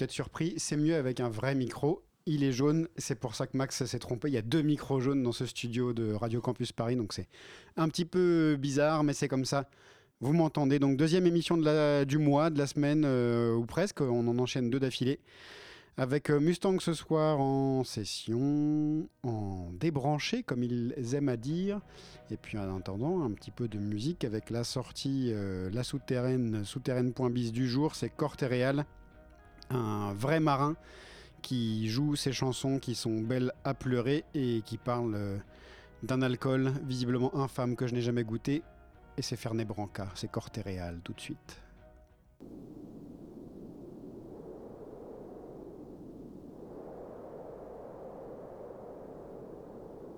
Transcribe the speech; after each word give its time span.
Peut-être 0.00 0.12
surpris, 0.12 0.54
c'est 0.56 0.78
mieux 0.78 0.94
avec 0.94 1.20
un 1.20 1.28
vrai 1.28 1.54
micro. 1.54 2.02
Il 2.24 2.42
est 2.42 2.52
jaune, 2.52 2.88
c'est 2.96 3.18
pour 3.18 3.34
ça 3.34 3.46
que 3.46 3.54
Max 3.54 3.84
s'est 3.84 3.98
trompé. 3.98 4.28
Il 4.28 4.34
y 4.34 4.38
a 4.38 4.42
deux 4.42 4.62
micros 4.62 4.98
jaunes 4.98 5.22
dans 5.22 5.32
ce 5.32 5.44
studio 5.44 5.92
de 5.92 6.14
Radio 6.14 6.40
Campus 6.40 6.72
Paris, 6.72 6.96
donc 6.96 7.12
c'est 7.12 7.28
un 7.76 7.86
petit 7.90 8.06
peu 8.06 8.56
bizarre, 8.58 9.04
mais 9.04 9.12
c'est 9.12 9.28
comme 9.28 9.44
ça. 9.44 9.68
Vous 10.20 10.32
m'entendez 10.32 10.78
Donc 10.78 10.96
deuxième 10.96 11.26
émission 11.26 11.58
de 11.58 11.64
la, 11.66 12.06
du 12.06 12.16
mois, 12.16 12.48
de 12.48 12.56
la 12.56 12.66
semaine, 12.66 13.04
euh, 13.04 13.54
ou 13.54 13.66
presque, 13.66 14.00
on 14.00 14.26
en 14.26 14.38
enchaîne 14.38 14.70
deux 14.70 14.80
d'affilée. 14.80 15.20
Avec 15.98 16.30
euh, 16.30 16.40
Mustang 16.40 16.78
ce 16.80 16.94
soir 16.94 17.38
en 17.40 17.84
session, 17.84 19.06
en 19.22 19.70
débranché, 19.72 20.42
comme 20.42 20.62
ils 20.62 20.94
aiment 21.14 21.28
à 21.28 21.36
dire. 21.36 21.80
Et 22.30 22.38
puis 22.38 22.56
en 22.56 22.74
attendant, 22.74 23.22
un 23.22 23.32
petit 23.32 23.50
peu 23.50 23.68
de 23.68 23.78
musique 23.78 24.24
avec 24.24 24.48
la 24.48 24.64
sortie 24.64 25.30
euh, 25.34 25.68
La 25.74 25.84
Souterraine, 25.84 26.64
souterraine.bis 26.64 27.52
du 27.52 27.68
jour, 27.68 27.94
c'est 27.94 28.08
Cortéréal 28.08 28.86
un 29.70 30.12
vrai 30.12 30.40
marin 30.40 30.74
qui 31.42 31.88
joue 31.88 32.16
ses 32.16 32.32
chansons 32.32 32.78
qui 32.78 32.94
sont 32.94 33.20
belles 33.20 33.52
à 33.64 33.74
pleurer 33.74 34.24
et 34.34 34.62
qui 34.64 34.78
parle 34.78 35.14
euh, 35.14 35.38
d'un 36.02 36.22
alcool 36.22 36.72
visiblement 36.84 37.34
infâme 37.36 37.76
que 37.76 37.86
je 37.86 37.94
n'ai 37.94 38.02
jamais 38.02 38.24
goûté. 38.24 38.62
Et 39.16 39.22
c'est 39.22 39.36
Fernet 39.36 39.64
Branca, 39.64 40.08
c'est 40.14 40.30
Cortéréal 40.30 41.00
tout 41.02 41.12
de 41.12 41.20
suite. 41.20 41.60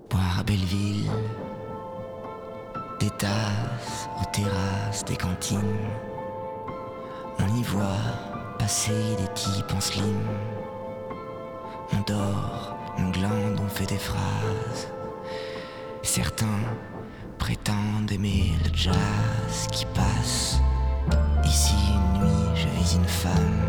Boire 0.09 0.39
à 0.39 0.43
Belleville, 0.43 1.09
des 2.99 3.09
tasses 3.11 4.07
aux 4.21 4.31
terrasses 4.31 5.03
des 5.05 5.17
cantines, 5.17 5.59
on 7.39 7.55
y 7.57 7.63
voit 7.63 8.32
passer 8.63 9.17
des 9.17 9.27
types 9.33 9.73
en 9.75 9.81
slim. 9.81 10.21
On 11.91 11.99
dort, 12.07 12.77
on 12.97 13.09
glande, 13.09 13.59
on 13.61 13.67
fait 13.67 13.85
des 13.85 13.97
phrases. 13.97 14.87
Certains 16.01 16.61
prétendent 17.37 18.09
aimer 18.09 18.53
le 18.63 18.69
jazz 18.73 19.67
qui 19.69 19.85
passe. 19.87 20.61
Ici 21.43 21.75
une 21.93 22.21
nuit, 22.21 22.49
je 22.55 22.69
vis 22.79 22.95
une 22.95 23.11
femme. 23.23 23.59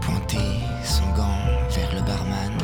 Pointer 0.00 0.60
son 0.82 1.06
gant 1.14 1.44
vers 1.68 1.94
le 1.94 2.00
barman 2.00 2.56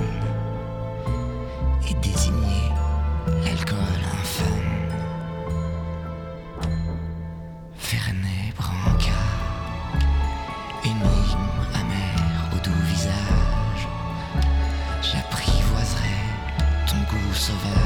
de 17.58 17.79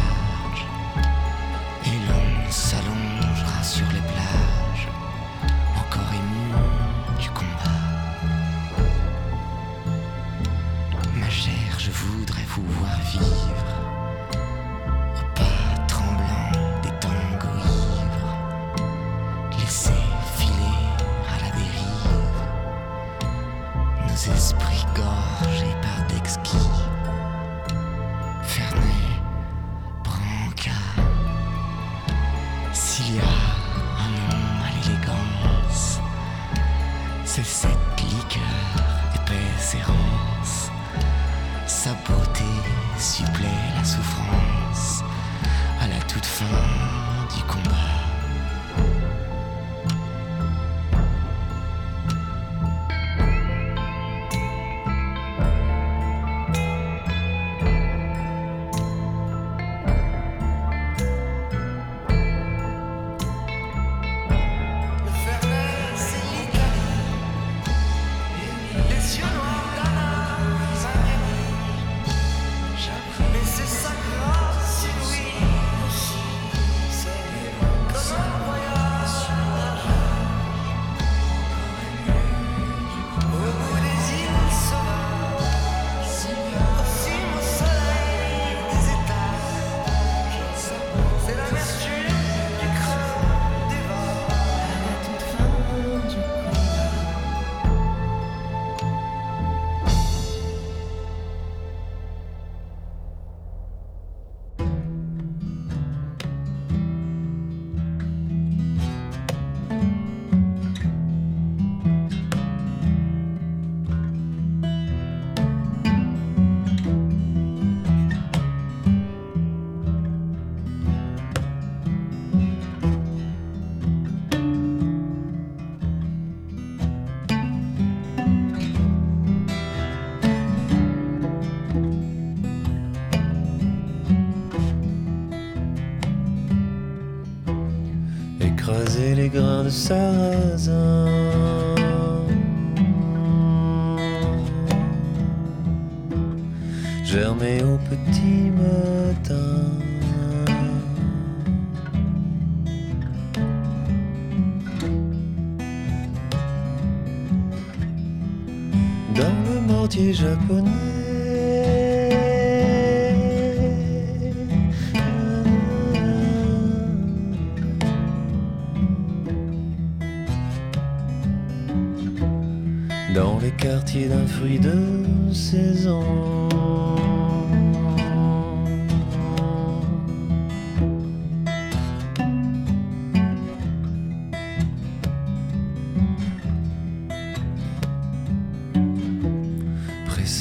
the 139.64 139.70
cellars 139.70 140.68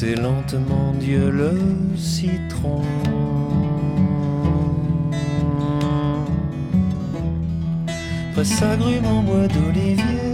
Pressez 0.04 0.16
lentement 0.16 0.94
Dieu 1.00 1.30
le 1.30 1.54
citron. 1.96 2.82
Presse 8.34 8.62
agrume 8.62 9.06
en 9.06 9.24
bois 9.24 9.48
d'olivier. 9.48 10.33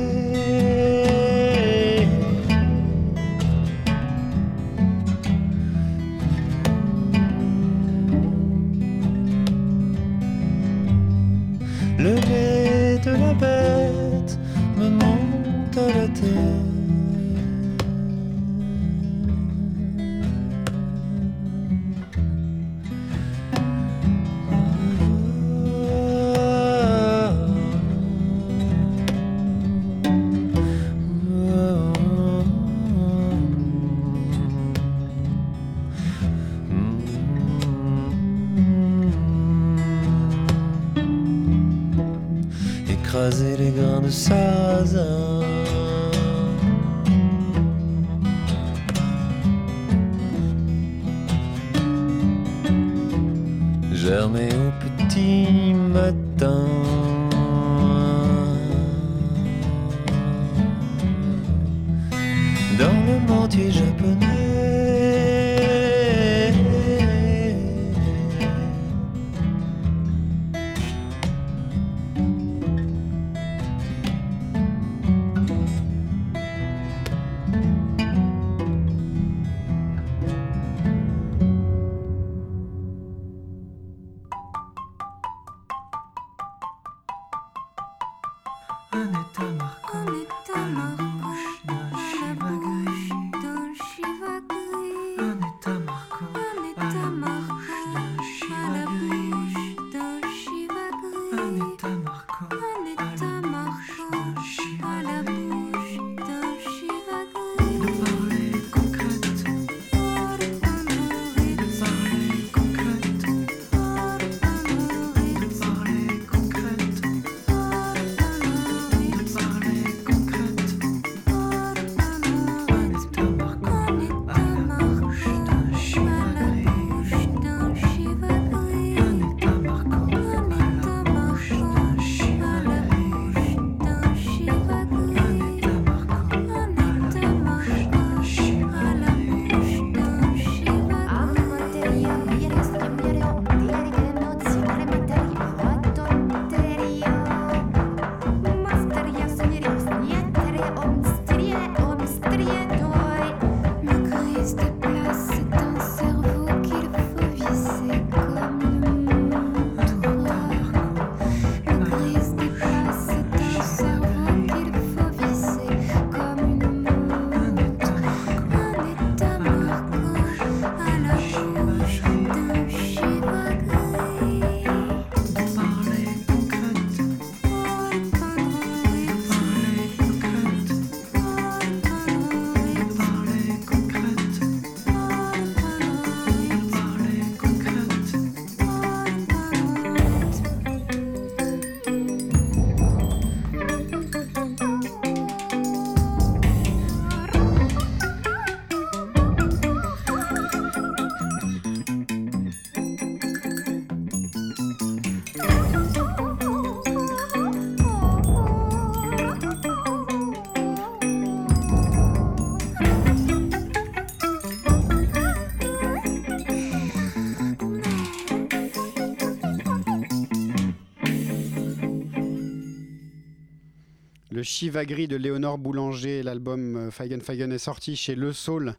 Gris 224.68 225.08
de 225.08 225.16
Léonore 225.16 225.58
Boulanger, 225.58 226.22
l'album 226.22 226.76
euh, 226.76 226.92
Feigen 226.92 227.22
Feigen 227.22 227.52
est 227.52 227.58
sorti 227.60 227.96
chez 227.96 228.14
Le 228.16 228.34
Soul. 228.34 228.76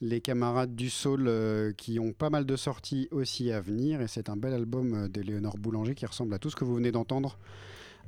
Les 0.00 0.22
camarades 0.22 0.74
du 0.74 0.88
Soul 0.88 1.26
euh, 1.28 1.72
qui 1.76 2.00
ont 2.00 2.12
pas 2.12 2.30
mal 2.30 2.46
de 2.46 2.56
sorties 2.56 3.08
aussi 3.10 3.52
à 3.52 3.60
venir. 3.60 4.00
Et 4.00 4.08
c'est 4.08 4.30
un 4.30 4.36
bel 4.36 4.54
album 4.54 4.94
euh, 4.94 5.08
de 5.08 5.20
Léonore 5.20 5.58
Boulanger 5.58 5.94
qui 5.94 6.06
ressemble 6.06 6.32
à 6.32 6.38
tout 6.38 6.48
ce 6.48 6.56
que 6.56 6.64
vous 6.64 6.74
venez 6.74 6.92
d'entendre 6.92 7.36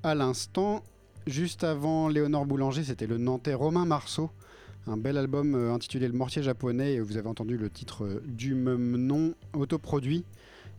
à 0.03 0.15
l'instant. 0.15 0.83
Juste 1.27 1.63
avant 1.63 2.09
Léonore 2.09 2.47
Boulanger, 2.47 2.85
c'était 2.85 3.07
le 3.07 3.19
Nantais 3.19 3.55
Romain 3.55 3.85
Marceau. 3.85 4.31
Un 4.87 4.97
bel 4.97 5.19
album 5.19 5.55
intitulé 5.55 6.09
Le 6.09 6.15
Mortier 6.15 6.43
japonais. 6.43 6.95
Et 6.95 7.01
vous 7.01 7.19
avez 7.19 7.29
entendu 7.29 7.59
le 7.59 7.69
titre 7.69 8.23
du 8.25 8.55
même 8.55 8.97
nom, 8.97 9.35
autoproduit. 9.53 10.25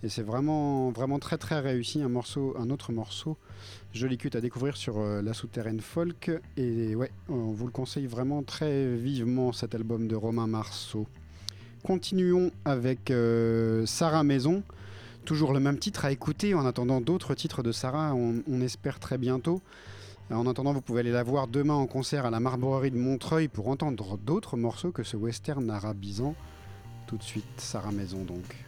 Et 0.03 0.09
c'est 0.09 0.23
vraiment, 0.23 0.91
très 1.19 1.37
très 1.37 1.59
réussi. 1.59 2.01
Un 2.01 2.09
morceau, 2.09 2.55
un 2.57 2.69
autre 2.69 2.91
morceau, 2.91 3.37
joli 3.93 4.17
cut 4.17 4.31
à 4.33 4.41
découvrir 4.41 4.75
sur 4.75 4.99
euh, 4.99 5.21
la 5.21 5.33
souterraine 5.33 5.79
folk. 5.79 6.31
Et 6.57 6.95
ouais, 6.95 7.11
on 7.29 7.51
vous 7.51 7.65
le 7.65 7.71
conseille 7.71 8.07
vraiment 8.07 8.41
très 8.41 8.95
vivement 8.95 9.51
cet 9.51 9.75
album 9.75 10.07
de 10.07 10.15
Romain 10.15 10.47
Marceau. 10.47 11.07
Continuons 11.83 12.51
avec 12.65 13.11
euh, 13.11 13.85
Sarah 13.85 14.23
Maison. 14.23 14.63
Toujours 15.25 15.53
le 15.53 15.59
même 15.59 15.77
titre 15.77 16.05
à 16.05 16.11
écouter 16.11 16.55
en 16.55 16.65
attendant 16.65 16.99
d'autres 16.99 17.35
titres 17.35 17.61
de 17.61 17.71
Sarah, 17.71 18.15
on, 18.15 18.41
on 18.47 18.61
espère 18.61 18.99
très 18.99 19.19
bientôt. 19.19 19.61
En 20.31 20.47
attendant, 20.47 20.73
vous 20.73 20.81
pouvez 20.81 21.01
aller 21.01 21.11
la 21.11 21.23
voir 21.23 21.47
demain 21.47 21.73
en 21.73 21.87
concert 21.87 22.25
à 22.25 22.31
la 22.31 22.39
Marbrerie 22.39 22.89
de 22.89 22.97
Montreuil 22.97 23.49
pour 23.49 23.67
entendre 23.67 24.17
d'autres 24.17 24.55
morceaux 24.57 24.91
que 24.91 25.03
ce 25.03 25.17
western 25.17 25.69
arabisant. 25.69 26.35
Tout 27.05 27.17
de 27.17 27.23
suite, 27.23 27.43
Sarah 27.57 27.91
Maison 27.91 28.23
donc. 28.23 28.60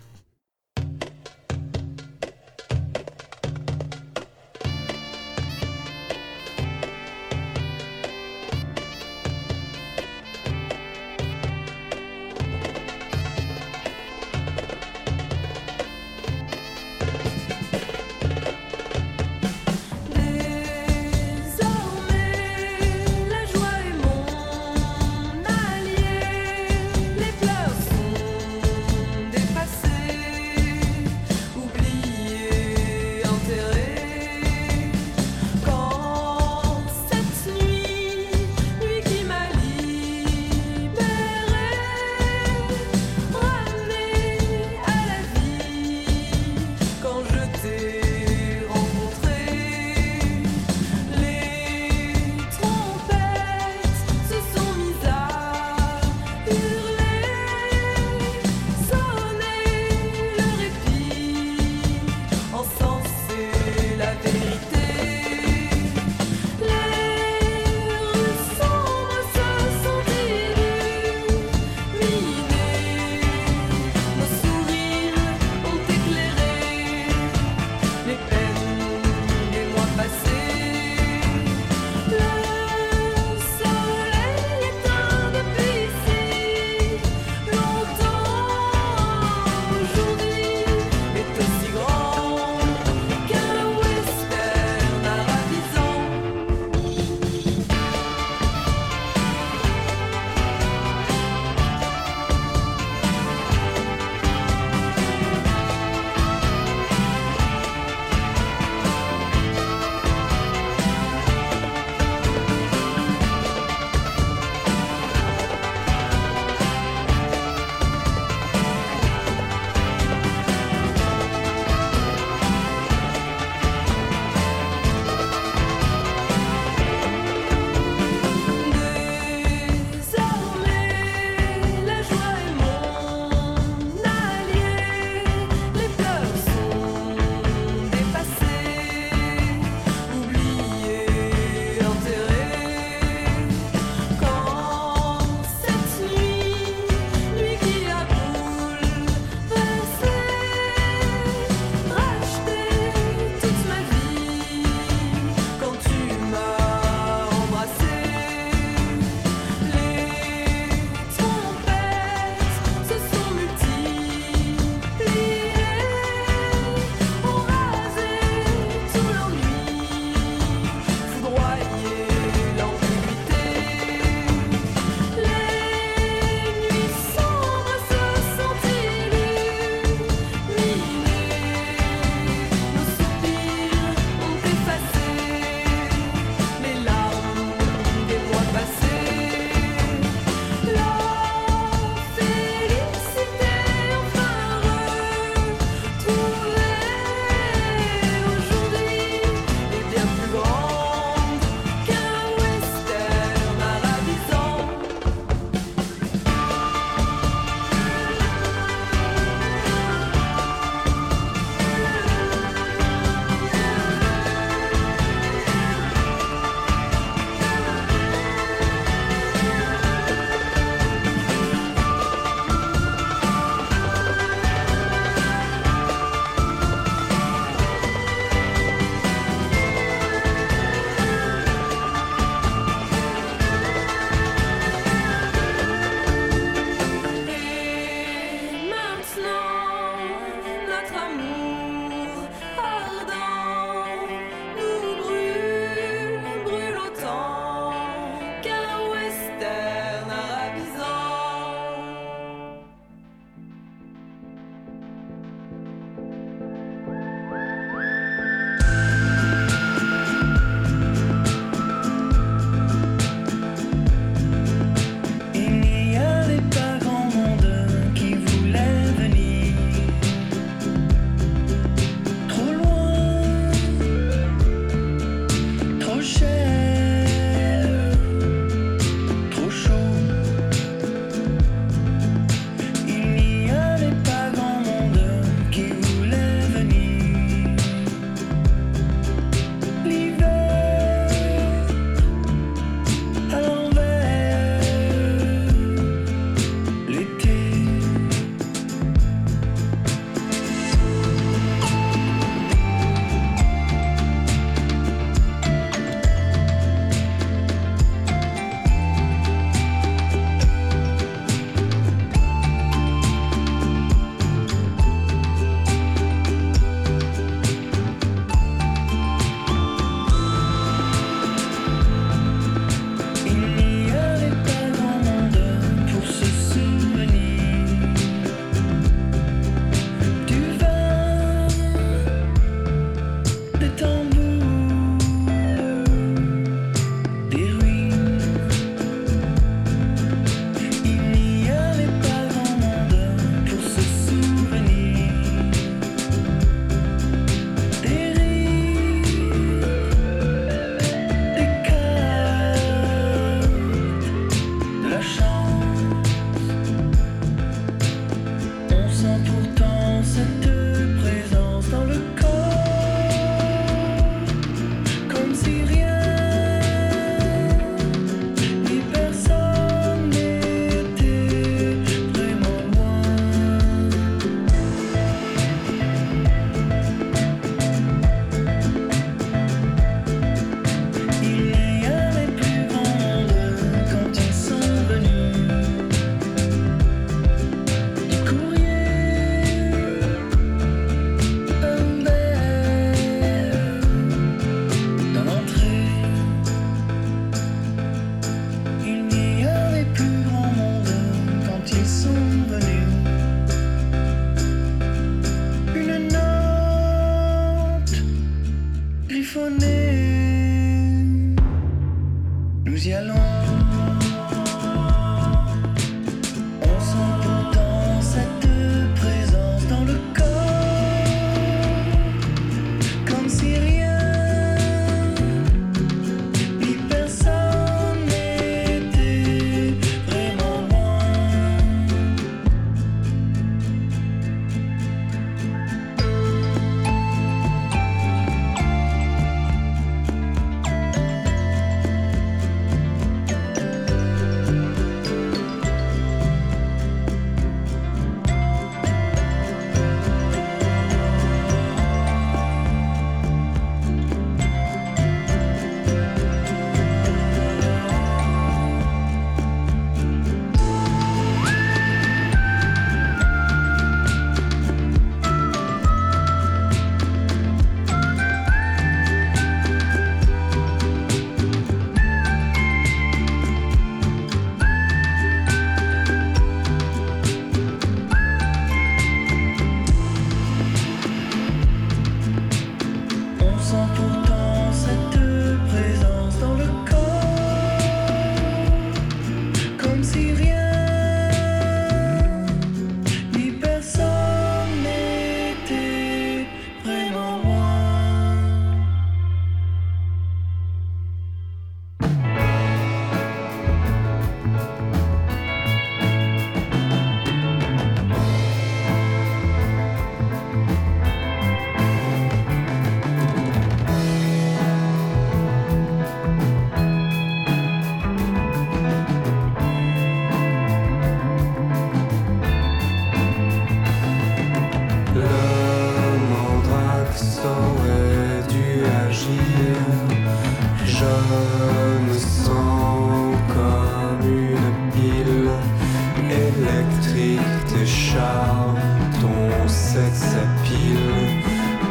Électrique. 536.84 537.39
Tes 537.67 537.86
charmes, 537.86 538.80
ton 539.22 539.67
sexe 539.67 540.36
à 540.36 540.63
pile 540.63 541.41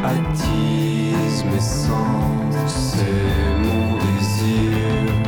attise 0.03 1.45
mes 1.51 1.59
sens 1.59 2.95
et 2.99 3.65
mon 3.65 3.97
désir. 3.97 5.22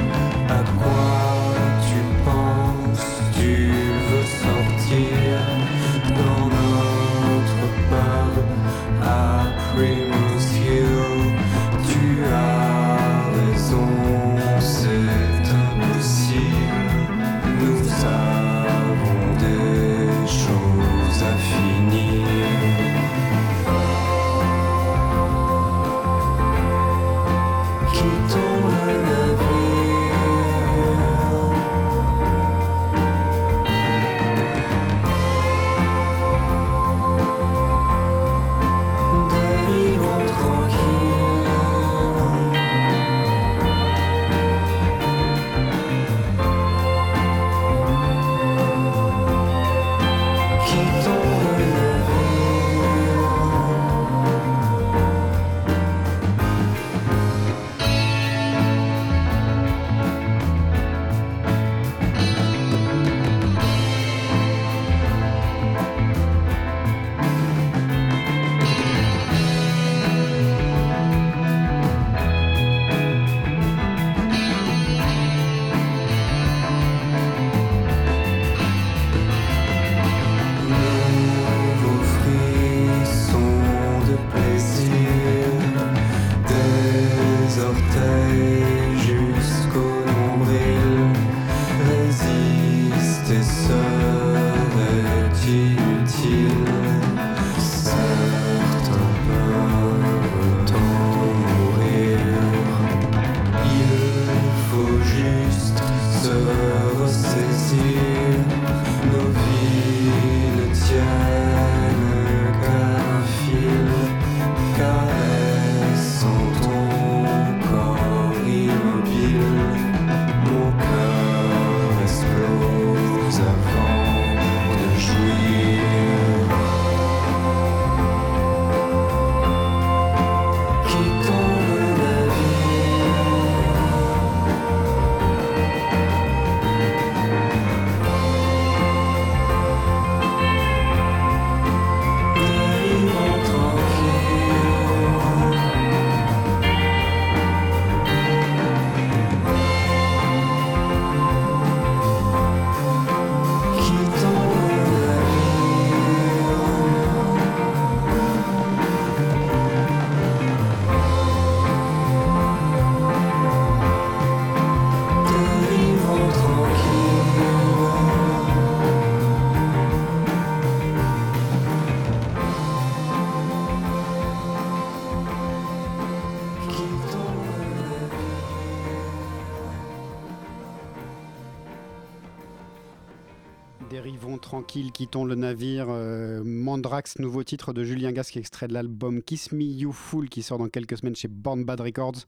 Tranquille, 184.66 184.92
quittons 184.92 185.26
le 185.26 185.36
navire. 185.36 185.86
euh, 185.90 186.42
Mandrax, 186.44 187.20
nouveau 187.20 187.44
titre 187.44 187.72
de 187.72 187.84
Julien 187.84 188.12
Gasque, 188.12 188.36
extrait 188.38 188.68
de 188.68 188.74
l'album 188.74 189.22
Kiss 189.22 189.52
Me 189.52 189.62
You 189.64 189.92
Fool 189.92 190.28
qui 190.28 190.42
sort 190.42 190.58
dans 190.58 190.70
quelques 190.70 190.98
semaines 190.98 191.16
chez 191.16 191.28
Born 191.28 191.64
Bad 191.64 191.82
Records. 191.82 192.26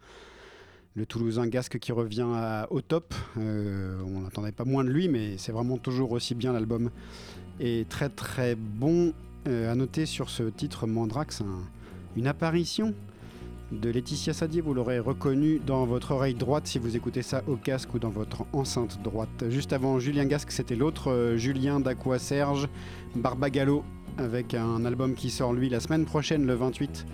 Le 0.96 1.06
Toulousain 1.08 1.48
Gasque 1.48 1.80
qui 1.80 1.92
revient 1.92 2.28
à- 2.28 2.68
au 2.70 2.82
top. 2.82 3.14
Euh, 3.38 4.00
on 4.06 4.22
n'attendait 4.22 4.52
pas 4.52 4.66
moins 4.66 4.84
de 4.84 4.90
lui, 4.90 5.08
mais 5.10 5.38
c'est 5.38 5.52
vraiment 5.52 5.78
toujours 5.78 6.12
aussi 6.12 6.36
bien 6.36 6.54
l'album. 6.54 6.92
Et 7.60 7.86
très 7.90 8.10
très 8.10 8.56
bon 8.56 9.14
euh, 9.48 9.72
à 9.72 9.76
noter 9.76 10.06
sur 10.06 10.30
ce 10.30 10.44
titre 10.44 10.86
Mandrax, 10.86 11.42
un- 11.42 11.64
une 12.16 12.28
apparition 12.28 12.94
de 13.72 13.90
Laetitia 13.90 14.34
Sadier. 14.34 14.62
Vous 14.62 14.74
l'aurez 14.74 15.00
reconnu 15.00 15.60
dans 15.66 15.86
votre 15.86 16.12
oreille 16.12 16.34
droite 16.34 16.68
si 16.68 16.80
vous 16.80 16.96
écoutez 16.96 17.22
ça 17.22 17.44
au 17.48 17.56
casque 17.56 17.94
ou 17.94 18.00
dans 18.00 18.10
votre 18.10 18.46
enceinte 18.54 19.02
droite. 19.04 19.46
Juste 19.50 19.74
avant 19.74 20.00
Julien 20.00 20.26
Gasque, 20.26 20.52
c'était 20.52 20.76
l'autre 20.76 21.12
euh, 21.12 21.38
Julien 21.38 21.80
d'Aqua 21.80 22.20
Serge, 22.20 22.70
Barbagallo, 23.16 23.84
avec 24.18 24.54
un 24.54 24.86
album 24.86 25.14
qui 25.14 25.30
sort 25.30 25.54
lui 25.54 25.70
la 25.70 25.80
semaine 25.80 26.06
prochaine, 26.06 26.46
le 26.46 26.54
28. 26.54 27.06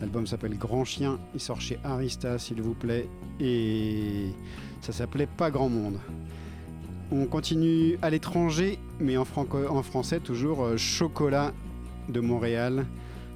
L'album 0.00 0.26
s'appelle 0.26 0.56
Grand 0.58 0.84
Chien, 0.84 1.18
il 1.34 1.40
sort 1.40 1.60
chez 1.60 1.78
Arista 1.84 2.38
s'il 2.38 2.60
vous 2.60 2.74
plaît, 2.74 3.08
et 3.40 4.26
ça 4.80 4.92
s'appelait 4.92 5.26
Pas 5.26 5.50
Grand 5.50 5.68
Monde. 5.68 5.98
On 7.12 7.26
continue 7.26 7.96
à 8.02 8.10
l'étranger, 8.10 8.78
mais 8.98 9.16
en, 9.16 9.24
français 9.24 10.20
toujours, 10.20 10.64
euh, 10.64 10.76
Chocolat 10.76 11.52
de 12.08 12.20
Montréal 12.20 12.86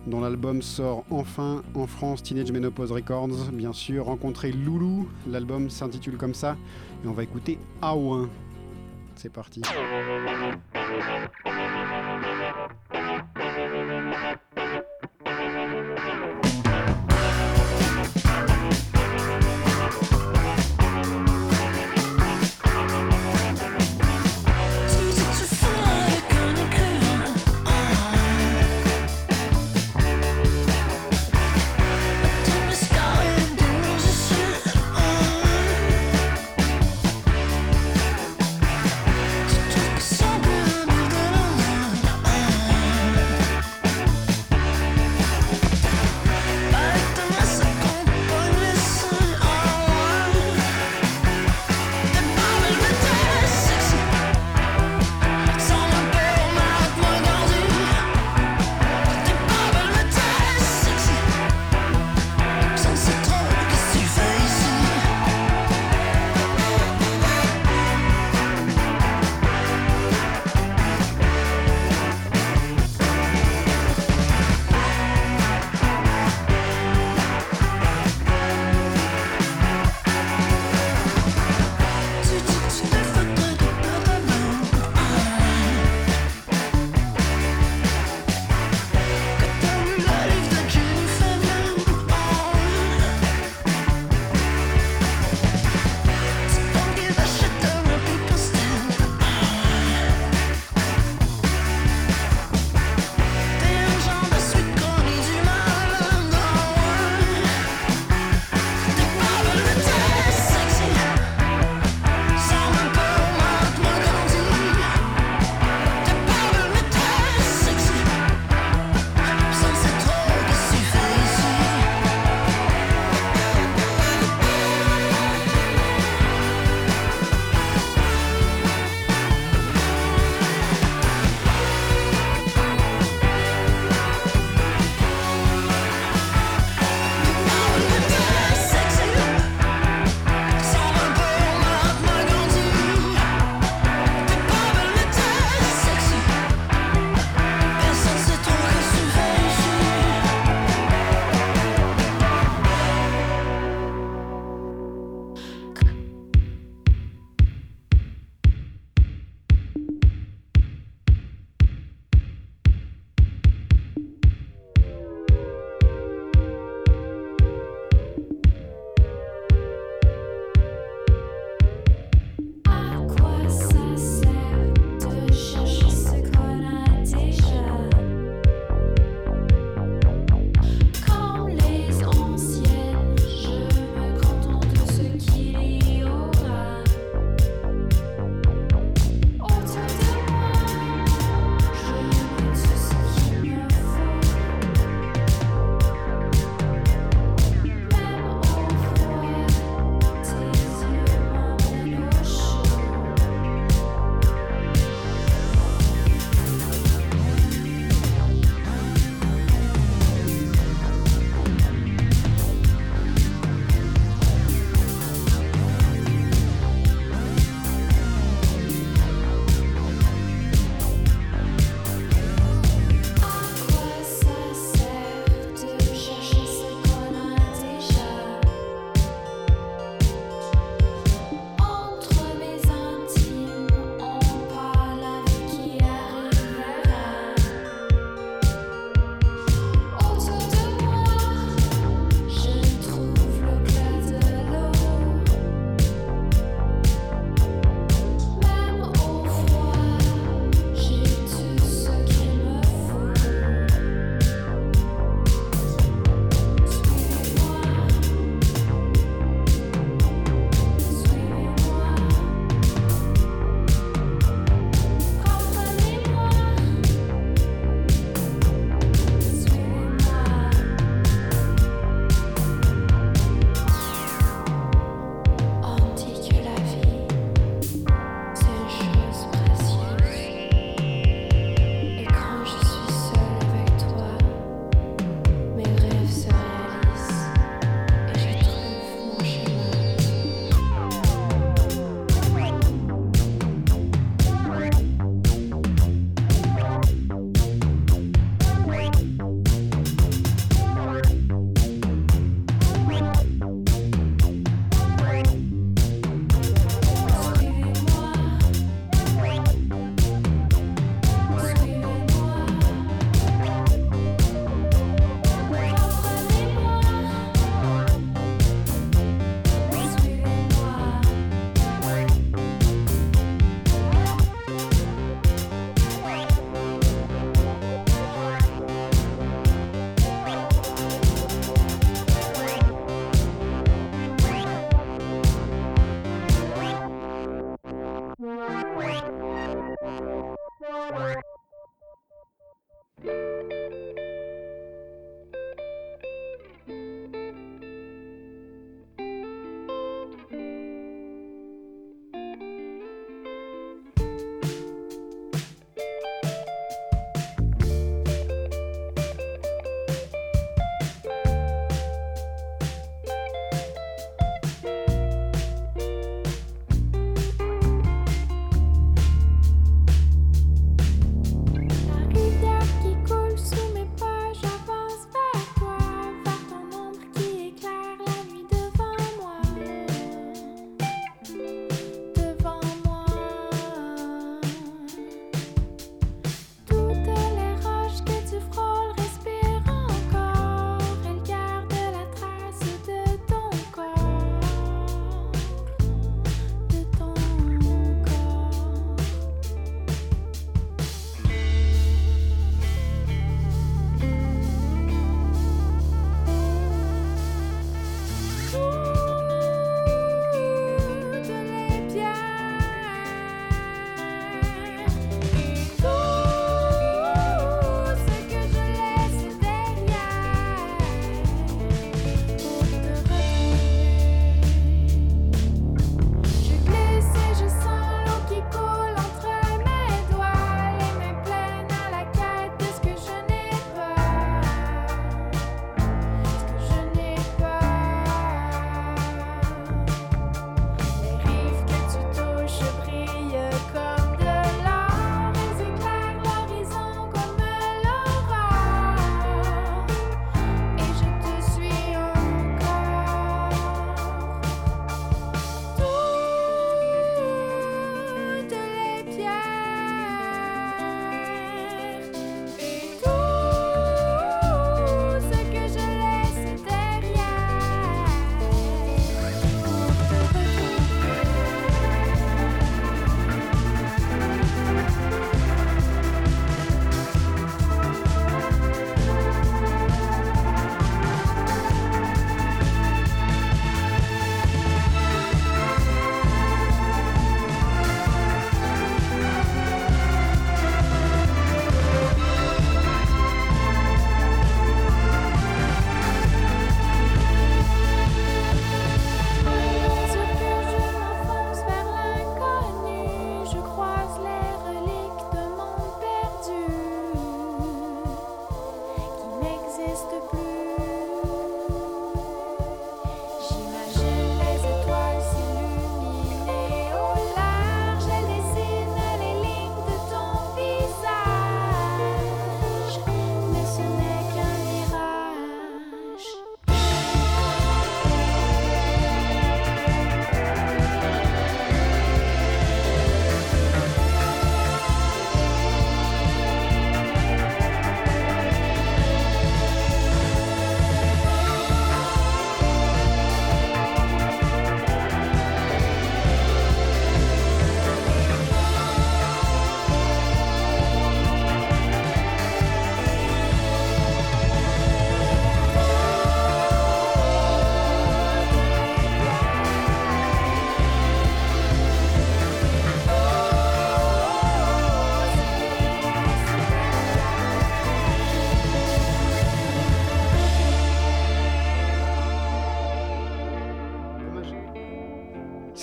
dont 0.08 0.20
l'album 0.20 0.62
sort 0.62 1.04
enfin 1.10 1.62
en 1.74 1.86
France, 1.86 2.22
Teenage 2.22 2.50
Menopause 2.50 2.92
Records, 2.92 3.50
bien 3.52 3.72
sûr. 3.72 4.06
Rencontrer 4.06 4.52
Loulou, 4.52 5.08
l'album 5.28 5.70
s'intitule 5.70 6.16
comme 6.16 6.34
ça. 6.34 6.56
Et 7.04 7.08
on 7.08 7.12
va 7.12 7.22
écouter 7.22 7.58
Aouin. 7.82 8.28
C'est 9.14 9.32
parti. 9.32 9.62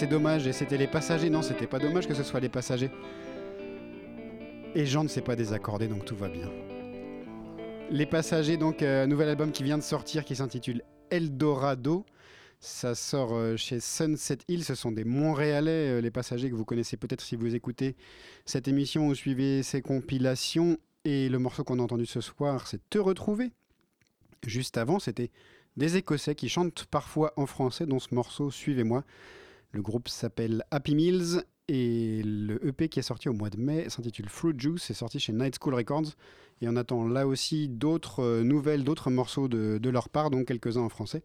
Dommage, 0.07 0.47
et 0.47 0.53
c'était 0.53 0.77
les 0.77 0.87
passagers. 0.87 1.29
Non, 1.29 1.41
c'était 1.41 1.67
pas 1.67 1.79
dommage 1.79 2.07
que 2.07 2.13
ce 2.13 2.23
soit 2.23 2.39
les 2.39 2.49
passagers. 2.49 2.91
Et 4.75 4.85
Jean 4.85 5.03
ne 5.03 5.07
s'est 5.07 5.21
pas 5.21 5.35
désaccordé, 5.35 5.87
donc 5.87 6.05
tout 6.05 6.15
va 6.15 6.27
bien. 6.27 6.49
Les 7.91 8.05
passagers, 8.05 8.57
donc, 8.57 8.81
euh, 8.81 9.05
nouvel 9.05 9.29
album 9.29 9.51
qui 9.51 9.63
vient 9.63 9.77
de 9.77 9.83
sortir 9.83 10.25
qui 10.25 10.35
s'intitule 10.35 10.81
Eldorado. 11.11 12.05
Ça 12.59 12.95
sort 12.95 13.35
euh, 13.35 13.57
chez 13.57 13.79
Sunset 13.79 14.39
Hill. 14.47 14.63
Ce 14.63 14.75
sont 14.75 14.91
des 14.91 15.03
Montréalais, 15.03 15.91
euh, 15.91 16.01
les 16.01 16.11
passagers 16.11 16.49
que 16.49 16.55
vous 16.55 16.65
connaissez 16.65 16.97
peut-être 16.97 17.21
si 17.21 17.35
vous 17.35 17.53
écoutez 17.53 17.95
cette 18.45 18.67
émission 18.67 19.07
ou 19.07 19.15
suivez 19.15 19.63
ces 19.63 19.81
compilations. 19.81 20.77
Et 21.03 21.29
le 21.29 21.37
morceau 21.37 21.63
qu'on 21.63 21.79
a 21.79 21.83
entendu 21.83 22.05
ce 22.05 22.21
soir, 22.21 22.67
c'est 22.67 22.81
Te 22.89 22.97
retrouver. 22.97 23.51
Juste 24.45 24.77
avant, 24.77 24.99
c'était 24.99 25.29
des 25.77 25.97
Écossais 25.97 26.35
qui 26.35 26.49
chantent 26.49 26.85
parfois 26.85 27.33
en 27.35 27.45
français, 27.45 27.85
dont 27.85 27.99
ce 27.99 28.13
morceau 28.15 28.49
Suivez-moi. 28.51 29.03
Le 29.75 29.81
groupe 29.81 30.07
s'appelle 30.07 30.63
Happy 30.71 30.95
Meals 30.95 31.43
et 31.67 32.21
le 32.23 32.65
EP 32.65 32.87
qui 32.87 32.99
est 32.99 33.01
sorti 33.01 33.27
au 33.27 33.33
mois 33.33 33.49
de 33.49 33.57
mai 33.57 33.89
s'intitule 33.89 34.29
Fruit 34.29 34.57
Juice. 34.57 34.83
C'est 34.83 34.93
sorti 34.93 35.19
chez 35.19 35.33
Night 35.33 35.57
School 35.61 35.75
Records. 35.75 36.13
Et 36.61 36.69
on 36.69 36.77
attend 36.77 37.05
là 37.05 37.27
aussi 37.27 37.67
d'autres 37.67 38.21
euh, 38.23 38.43
nouvelles, 38.43 38.85
d'autres 38.85 39.11
morceaux 39.11 39.49
de, 39.49 39.77
de 39.77 39.89
leur 39.89 40.07
part, 40.07 40.29
dont 40.29 40.45
quelques-uns 40.45 40.83
en 40.83 40.87
français. 40.87 41.23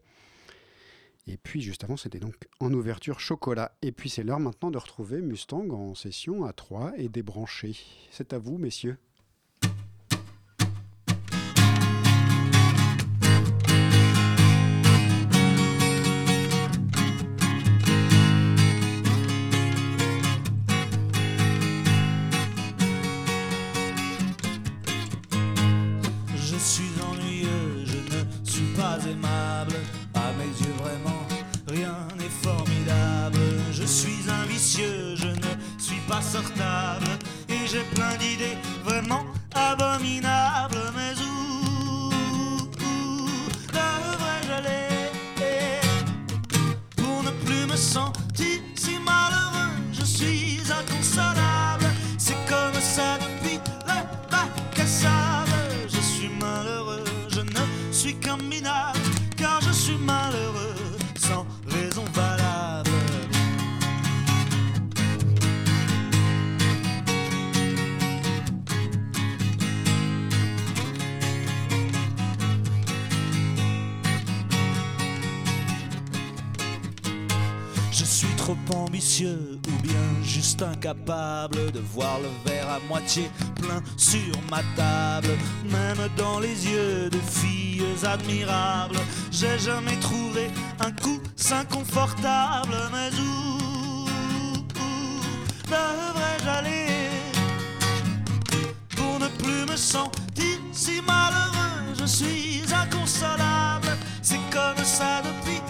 Et 1.27 1.37
puis 1.37 1.61
juste 1.61 1.85
avant, 1.85 1.95
c'était 1.95 2.19
donc 2.19 2.35
en 2.59 2.73
ouverture 2.73 3.21
chocolat. 3.21 3.71
Et 3.81 3.93
puis 3.93 4.09
c'est 4.09 4.23
l'heure 4.23 4.41
maintenant 4.41 4.69
de 4.69 4.77
retrouver 4.77 5.21
Mustang 5.21 5.69
en 5.69 5.95
session 5.95 6.43
à 6.43 6.51
3 6.51 6.91
et 6.97 7.07
débranché. 7.07 7.77
C'est 8.11 8.33
à 8.33 8.37
vous, 8.37 8.57
messieurs. 8.57 8.97
Et 37.49 37.67
j'ai 37.67 37.83
plein 37.95 38.15
d'idées 38.17 38.57
vraiment 38.83 39.25
abominables. 39.53 40.90
Ou 79.29 79.81
bien 79.81 80.23
juste 80.23 80.61
incapable 80.61 81.71
de 81.71 81.79
voir 81.79 82.19
le 82.19 82.49
verre 82.49 82.69
à 82.69 82.79
moitié 82.87 83.29
plein 83.55 83.81
sur 83.97 84.33
ma 84.49 84.61
table. 84.75 85.37
Même 85.65 86.07
dans 86.17 86.39
les 86.39 86.67
yeux 86.67 87.09
de 87.09 87.17
filles 87.17 87.83
admirables, 88.03 88.99
j'ai 89.31 89.59
jamais 89.59 89.97
trouvé 89.97 90.49
un 90.79 90.91
coussin 90.91 91.65
confortable. 91.65 92.75
Mais 92.91 93.09
où, 93.19 94.05
où 94.79 94.97
devrais-je 95.65 96.49
aller 96.49 96.87
pour 98.95 99.19
ne 99.19 99.27
plus 99.27 99.71
me 99.71 99.77
sentir 99.77 100.57
si 100.71 101.01
malheureux? 101.05 101.95
Je 101.99 102.05
suis 102.05 102.63
inconsolable, 102.73 103.97
c'est 104.21 104.39
comme 104.49 104.83
ça 104.83 105.21
depuis 105.21 105.61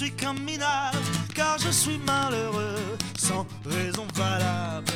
suis 0.00 0.12
qu'un 0.12 0.32
minable, 0.32 0.96
car 1.34 1.58
je 1.58 1.68
suis 1.68 1.98
malheureux 1.98 2.96
sans 3.18 3.46
raison 3.66 4.06
valable. 4.14 4.92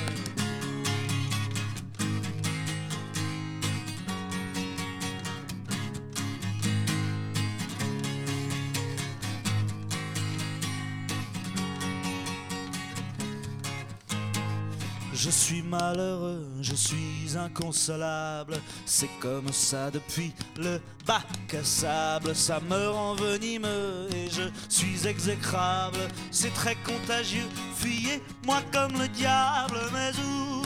Je 15.24 15.30
suis 15.30 15.62
malheureux, 15.62 16.46
je 16.60 16.74
suis 16.74 17.34
inconsolable. 17.34 18.60
C'est 18.84 19.08
comme 19.20 19.50
ça 19.54 19.90
depuis 19.90 20.34
le 20.58 20.78
bac 21.06 21.24
à 21.58 21.64
sable. 21.64 22.36
Ça 22.36 22.60
me 22.60 22.90
rend 22.90 23.14
venimeux 23.14 24.06
et 24.14 24.28
je 24.28 24.42
suis 24.68 25.06
exécrable. 25.06 25.96
C'est 26.30 26.52
très 26.52 26.74
contagieux, 26.84 27.48
fuyez-moi 27.74 28.60
comme 28.70 29.00
le 29.00 29.08
diable. 29.08 29.78
Mais 29.94 30.10
où, 30.26 30.60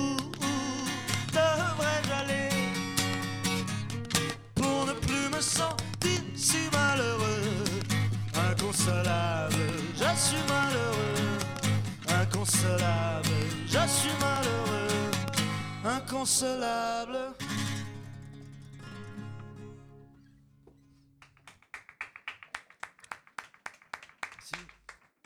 où 0.00 0.16
devrais-je 1.30 2.12
aller 2.22 2.48
pour 4.54 4.86
ne 4.86 4.92
plus 4.94 5.28
me 5.28 5.42
sentir 5.42 6.22
si 6.34 6.70
malheureux? 6.72 7.64
Inconsolable, 8.50 9.56
je 9.94 10.18
suis 10.18 10.42
malheureux 10.48 11.34
inconsolable, 12.08 13.28
je 13.74 13.88
suis 13.88 14.18
malheureux, 14.20 15.10
inconsolable. 15.84 17.34
Si, 24.44 24.54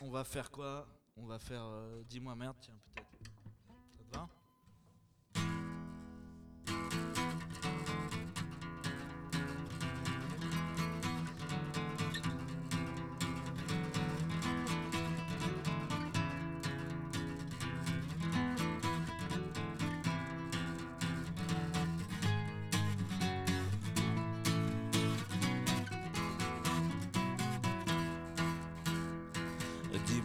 on 0.01 0.09
va 0.09 0.23
faire 0.23 0.49
quoi? 0.49 0.87
On 1.15 1.27
va 1.27 1.37
faire 1.37 1.61
euh, 1.63 2.01
Dis-moi 2.09 2.35
merde, 2.35 2.55
tiens, 2.59 2.73
peut-être. 2.95 3.11
Ça 3.95 4.03
te 4.03 4.17
va? 4.17 4.27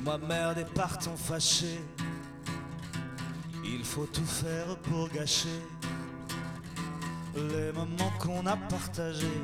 Dis-moi 0.04 0.18
merde 0.28 0.58
et 0.58 0.64
partons 0.66 1.16
fâchés. 1.16 1.80
Il 3.64 3.82
faut 3.82 4.04
tout 4.04 4.26
faire 4.26 4.76
pour 4.82 5.08
gâcher 5.08 5.62
les 7.34 7.72
moments 7.72 8.12
qu'on 8.18 8.44
a 8.44 8.54
partagés. 8.54 9.40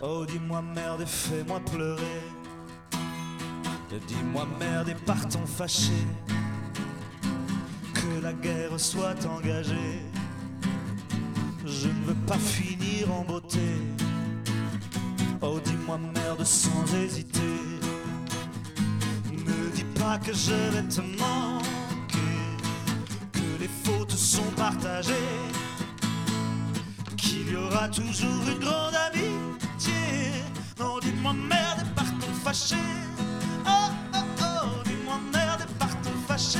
Oh, 0.00 0.24
dis-moi 0.24 0.62
merde 0.62 1.02
et 1.02 1.06
fais-moi 1.06 1.60
pleurer. 1.70 2.22
Dis-moi 4.08 4.46
merde 4.58 4.88
et 4.88 4.94
partons 4.94 5.44
fâchés. 5.44 6.06
Que 7.92 8.22
la 8.22 8.32
guerre 8.32 8.80
soit 8.80 9.26
engagée. 9.26 10.00
Je 11.66 11.88
ne 11.88 12.04
veux 12.06 12.26
pas 12.26 12.38
finir 12.38 13.12
en 13.12 13.24
beauté. 13.24 13.76
Oh, 15.42 15.60
dis-moi 15.62 15.98
merde 15.98 16.44
sans 16.44 16.94
hésiter. 16.94 17.75
Que 20.24 20.32
je 20.32 20.54
vais 20.72 20.82
te 20.88 21.00
manquer, 21.02 22.18
que 23.32 23.60
les 23.60 23.68
fautes 23.84 24.10
sont 24.12 24.50
partagées, 24.56 25.12
qu'il 27.16 27.52
y 27.52 27.56
aura 27.56 27.88
toujours 27.88 28.42
une 28.48 28.58
grande 28.58 28.94
amitié. 28.94 30.42
Non, 30.80 30.98
dis-moi 31.00 31.32
merde 31.32 31.86
partons 31.94 32.32
fâchés. 32.42 32.76
Oh, 33.66 33.70
oh, 34.14 34.18
oh, 34.40 34.82
dis-moi 34.84 35.20
merde 35.32 35.66
partons 35.78 36.18
fâchés. 36.26 36.58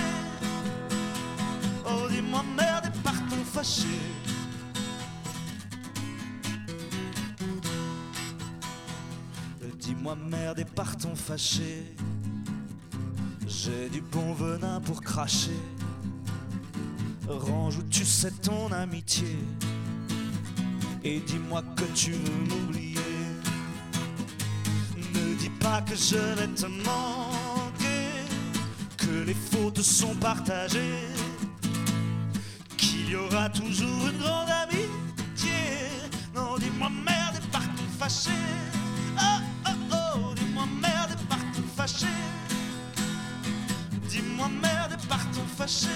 Oh, 1.87 2.09
dis-moi 2.09 2.45
merde 2.57 2.93
partons 3.03 3.45
fâchés. 3.53 4.01
Dis-moi 9.81 10.15
merde 10.15 10.59
et 10.61 10.65
partons 10.65 11.17
fâchés. 11.17 11.97
J'ai 13.67 13.89
du 13.89 14.01
bon 14.01 14.33
venin 14.33 14.81
pour 14.81 15.03
cracher. 15.03 15.59
Range 17.27 17.77
où 17.79 17.83
tu 17.91 18.05
sais 18.05 18.31
ton 18.31 18.71
amitié. 18.71 19.37
Et 21.03 21.19
dis-moi 21.19 21.65
que 21.75 21.83
tu 21.93 22.13
veux 22.13 22.45
m'oublier. 22.49 23.01
Ne 25.13 25.35
dis 25.35 25.51
pas 25.51 25.83
que 25.83 25.97
je 25.97 26.17
vais 26.39 26.47
te 26.47 26.67
manquer. 26.67 28.07
Que 28.97 29.25
les 29.27 29.35
fautes 29.35 29.83
sont 29.83 30.15
partagées. 30.15 31.09
Qu'il 32.77 33.11
y 33.11 33.17
aura 33.17 33.49
toujours 33.51 34.07
une 34.13 34.19
grande 34.19 34.51
amitié. 34.63 35.91
Non, 36.37 36.57
dis-moi 36.57 36.89
merde 37.05 37.35
et 37.43 37.51
partons 37.51 37.91
fâchés. 37.99 38.31
Oh, 39.19 39.41
oh, 39.67 39.71
oh, 39.93 40.35
dis-moi 40.37 40.67
merde 40.81 41.11
et 41.21 41.27
partons 41.27 41.69
fâchés. 41.77 42.16
Dis-moi 44.47 44.61
merde 44.63 44.93
et 44.93 45.07
partons 45.09 45.47
fâchés. 45.57 45.89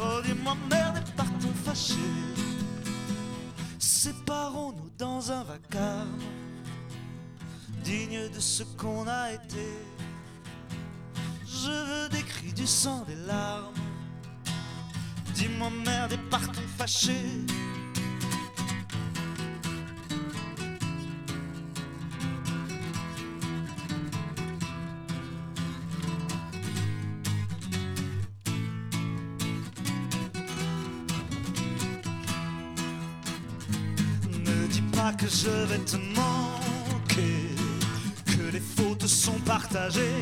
Oh, 0.00 0.20
dis-moi 0.24 0.56
merde 0.68 0.96
et 0.98 1.12
partons 1.12 1.54
fâchés. 1.64 1.94
Séparons-nous 3.78 4.90
dans 4.98 5.30
un 5.30 5.44
vacarme, 5.44 6.18
digne 7.84 8.28
de 8.28 8.40
ce 8.40 8.64
qu'on 8.76 9.06
a 9.06 9.32
été. 9.32 9.68
Je 11.46 11.70
veux 11.70 12.08
des 12.08 12.22
cris, 12.22 12.52
du 12.52 12.66
sang, 12.66 13.04
des 13.06 13.16
larmes. 13.26 13.74
Dis-moi 15.34 15.70
merde 15.84 16.12
et 16.12 16.30
partons 16.30 16.68
fâchés. 16.76 17.46
Je 35.44 35.50
vais 35.50 35.78
que 38.26 38.52
les 38.52 38.60
fautes 38.60 39.06
sont 39.06 39.38
partagées, 39.44 40.13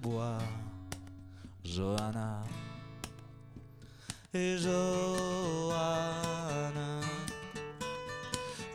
bois, 0.00 0.38
Johanna. 1.64 2.42
Et 4.32 4.56
Johanna, 4.58 5.80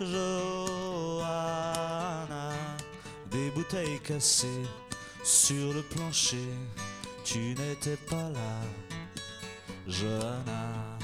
Johanna, 0.01 1.23
des 3.31 3.49
bouteilles 3.51 3.99
cassées 4.01 4.63
sur 5.23 5.73
le 5.73 5.81
plancher, 5.81 6.49
tu 7.23 7.55
n'étais 7.55 7.95
pas 8.09 8.29
là, 8.29 8.61
Johanna. 9.87 10.97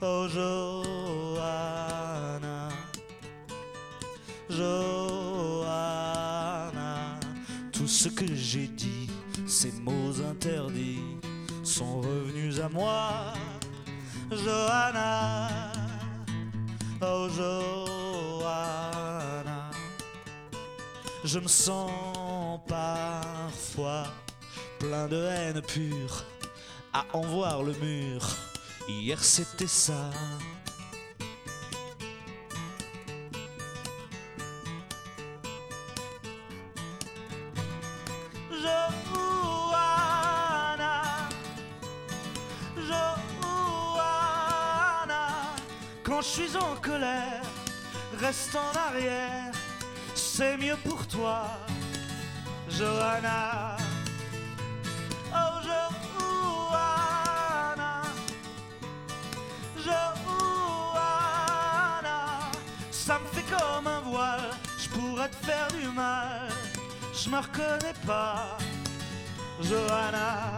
Oh 0.00 0.26
Johanna, 0.28 0.97
ce 8.08 8.14
que 8.14 8.34
j'ai 8.34 8.68
dit, 8.68 9.08
ces 9.46 9.72
mots 9.82 10.20
interdits, 10.30 11.02
sont 11.62 12.00
revenus 12.00 12.60
à 12.60 12.68
moi, 12.68 13.34
Johanna. 14.30 15.48
Oh 17.02 17.28
Johanna, 17.36 18.40
je 21.24 21.38
me 21.38 21.48
sens 21.48 22.60
parfois 22.66 24.04
plein 24.78 25.06
de 25.08 25.16
haine 25.16 25.62
pure 25.62 26.24
à 26.92 27.04
en 27.12 27.20
voir 27.20 27.62
le 27.62 27.74
mur. 27.74 28.26
Hier 28.88 29.22
c'était 29.22 29.66
ça. 29.66 30.10
Reste 48.20 48.56
en 48.56 48.72
arrière, 48.76 49.52
c'est 50.14 50.56
mieux 50.56 50.76
pour 50.84 51.06
toi, 51.06 51.50
Johanna. 52.68 53.76
Oh 55.32 55.60
Johanna, 56.70 58.02
Johanna, 59.76 60.50
ça 62.90 63.18
me 63.18 63.26
fait 63.26 63.44
comme 63.56 63.86
un 63.86 64.00
voile, 64.00 64.50
je 64.78 64.88
pourrais 64.88 65.28
te 65.28 65.36
faire 65.46 65.68
du 65.68 65.88
mal, 65.88 66.48
je 67.12 67.30
me 67.30 67.38
reconnais 67.38 67.94
pas, 68.06 68.58
Johanna. 69.60 70.57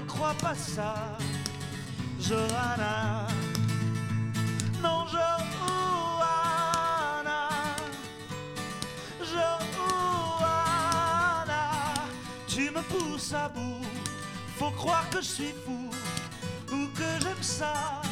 Ne 0.00 0.06
crois 0.06 0.34
pas 0.34 0.54
ça, 0.54 0.94
Johanna. 2.20 3.26
Non, 4.82 5.06
Johanna, 5.06 6.28
Johanna, 9.20 10.68
tu 12.46 12.70
me 12.70 12.82
pousses 12.82 13.32
à 13.32 13.48
bout, 13.48 13.84
faut 14.58 14.70
croire 14.70 15.08
que 15.10 15.20
je 15.20 15.26
suis 15.26 15.54
fou 15.64 15.90
ou 16.72 16.86
que 16.94 17.20
j'aime 17.22 17.42
ça. 17.42 18.02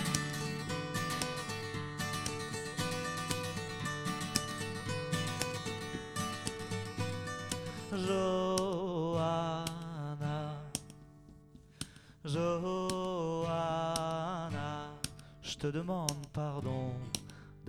Johanna, 7.93 8.46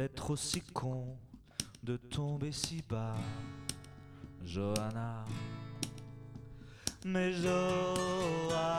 d'être 0.08 0.30
aussi 0.32 0.62
con, 0.62 1.18
de 1.84 1.98
tomber 1.98 2.54
si 2.54 2.82
bas, 2.90 3.18
Johanna. 4.46 5.26
Mais 7.04 7.34
Johanna, 7.34 8.70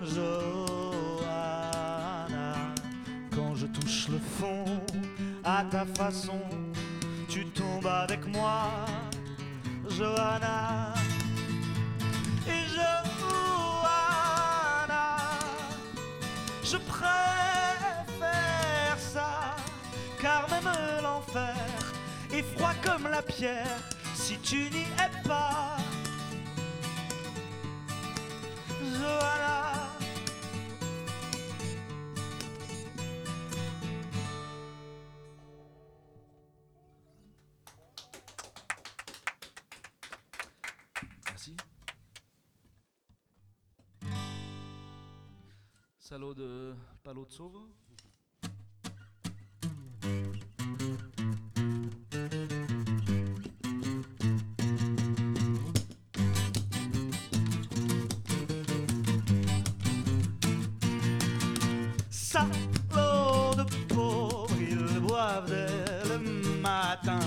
Johanna, 0.00 1.34
quand 3.34 3.56
je 3.56 3.66
touche 3.66 4.08
le 4.08 4.18
fond, 4.18 4.64
à 5.42 5.64
ta 5.64 5.84
façon, 5.84 6.38
tu 7.28 7.44
tombes 7.46 7.88
avec 7.88 8.24
moi, 8.28 8.70
Johanna. 9.88 11.03
Comme 22.84 23.08
la 23.08 23.22
pierre 23.22 23.80
si 24.14 24.38
tu 24.38 24.70
n'y 24.70 24.82
es 24.82 25.28
pas. 25.28 25.76
Johanna. 28.80 29.88
Merci. 41.26 41.56
Salaud 45.98 46.34
de 46.34 46.74
Palo 47.02 47.26
Salaud 62.34 63.54
de 63.54 63.62
pauvres, 63.94 64.48
ils 64.58 64.98
boivent 64.98 65.46
dès 65.46 66.08
le 66.08 66.18
matin 66.60 67.20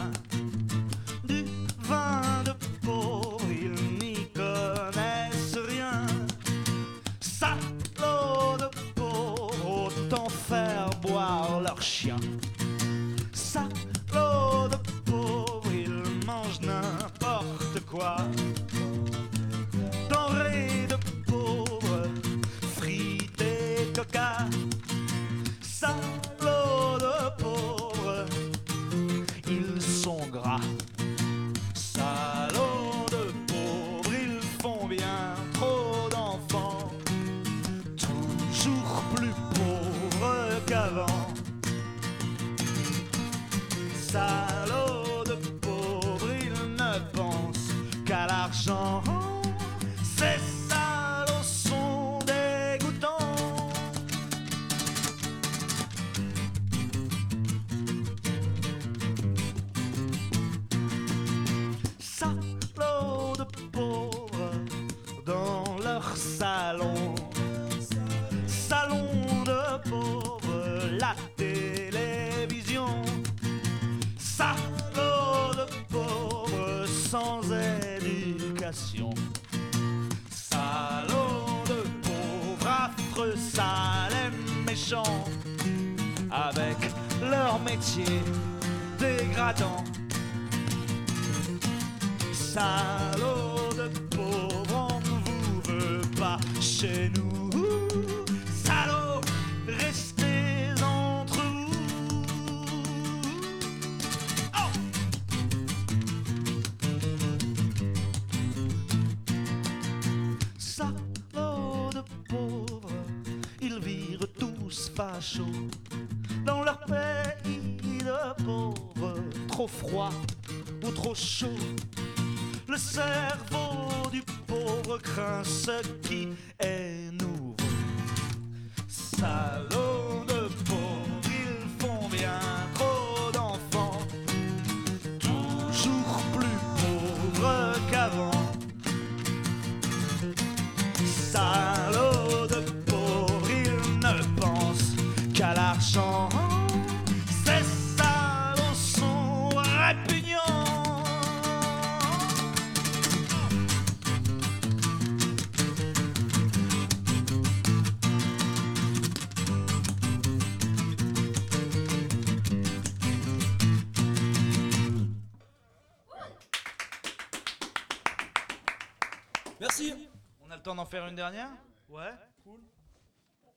Merci. 169.60 169.93
On 170.41 170.51
a 170.51 170.55
le 170.58 170.62
temps 170.62 170.76
d'en 170.76 170.86
faire 170.86 171.05
une 171.08 171.16
dernière 171.16 171.49
Ouais, 171.89 172.14
cool. 172.43 172.62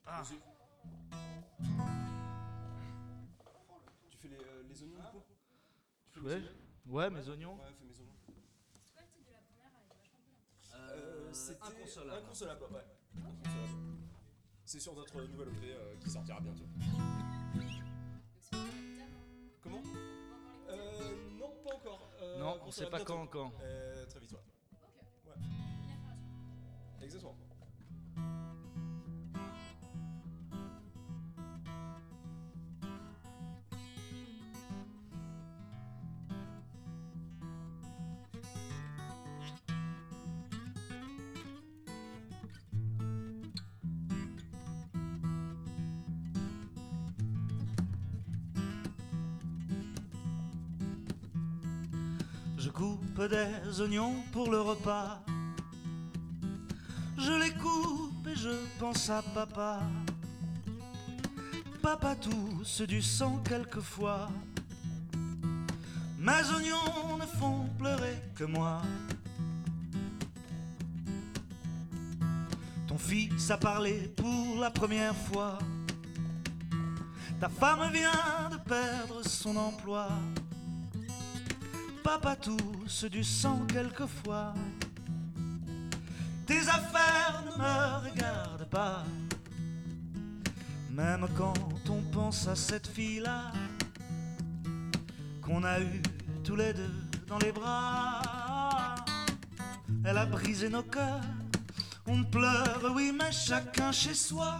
Ah. 0.05 0.23
Tu 4.09 4.17
fais 4.17 4.27
les, 4.29 4.35
euh, 4.35 4.63
les 4.67 4.83
oignons 4.83 4.97
du 4.97 5.03
coup 5.11 5.23
Tu 6.11 6.19
fais 6.19 6.19
mes 6.21 6.27
Ouais, 6.27 6.35
oignons 6.35 6.49
ouais, 6.87 7.09
mes 7.09 7.29
oignons. 7.29 7.55
Ouais, 7.55 7.73
fais 7.77 7.85
mes 7.85 7.99
oignons. 7.99 8.15
Euh, 10.73 11.29
C'était 11.33 11.61
inconsolable. 11.63 12.23
Inconsolable, 12.23 12.63
ouais. 12.63 12.85
Inconsolable. 13.17 13.97
C'est 14.65 14.79
sur 14.79 14.95
notre 14.95 15.21
nouvelle 15.21 15.49
EP 15.49 15.73
euh, 15.73 15.95
qui 15.97 16.09
sortira 16.09 16.39
bientôt. 16.39 16.63
Comment 19.61 19.81
euh, 20.69 21.37
Non, 21.37 21.53
pas 21.63 21.75
encore. 21.75 22.09
Euh, 22.21 22.39
Non, 22.39 22.59
on 22.65 22.71
sait 22.71 22.85
pas 22.85 22.97
bientôt. 22.97 23.13
quand 23.13 23.21
encore. 23.21 23.51
Euh, 23.61 24.05
très 24.07 24.19
vite. 24.19 24.31
Ouais. 24.31 24.39
Exactement. 27.03 27.35
Je 52.57 52.69
coupe 52.69 53.21
des 53.27 53.81
oignons 53.81 54.13
pour 54.31 54.51
le 54.51 54.61
repas 54.61 55.23
je 57.23 57.33
les 57.33 57.51
coupe 57.51 58.27
et 58.27 58.35
je 58.35 58.49
pense 58.79 59.07
à 59.11 59.21
papa. 59.21 59.81
Papa 61.79 62.15
tousse 62.15 62.81
du 62.81 62.99
sang 62.99 63.43
quelquefois. 63.47 64.29
Mes 66.17 66.49
oignons 66.55 67.17
ne 67.19 67.25
font 67.27 67.69
pleurer 67.77 68.17
que 68.33 68.45
moi. 68.45 68.81
Ton 72.87 72.97
fils 72.97 73.51
a 73.51 73.57
parlé 73.57 74.11
pour 74.17 74.59
la 74.59 74.71
première 74.71 75.15
fois. 75.15 75.59
Ta 77.39 77.49
femme 77.49 77.91
vient 77.93 78.49
de 78.51 78.57
perdre 78.57 79.21
son 79.27 79.55
emploi. 79.57 80.07
Papa 82.03 82.35
tousse 82.35 83.03
du 83.03 83.23
sang 83.23 83.59
quelquefois. 83.67 84.55
Tes 86.45 86.59
affaires 86.59 87.43
ne 87.45 87.51
me 87.57 88.09
regardent 88.09 88.69
pas. 88.69 89.03
Même 90.89 91.27
quand 91.37 91.53
on 91.89 92.01
pense 92.11 92.47
à 92.47 92.55
cette 92.55 92.87
fille-là 92.87 93.51
qu'on 95.41 95.63
a 95.63 95.79
eue 95.79 96.01
tous 96.43 96.55
les 96.55 96.73
deux 96.73 96.93
dans 97.27 97.37
les 97.39 97.51
bras, 97.51 98.95
elle 100.03 100.17
a 100.17 100.25
brisé 100.25 100.69
nos 100.69 100.83
cœurs. 100.83 101.21
On 102.07 102.23
pleure, 102.23 102.91
oui, 102.95 103.13
mais 103.17 103.31
chacun 103.31 103.91
chez 103.91 104.13
soi. 104.13 104.57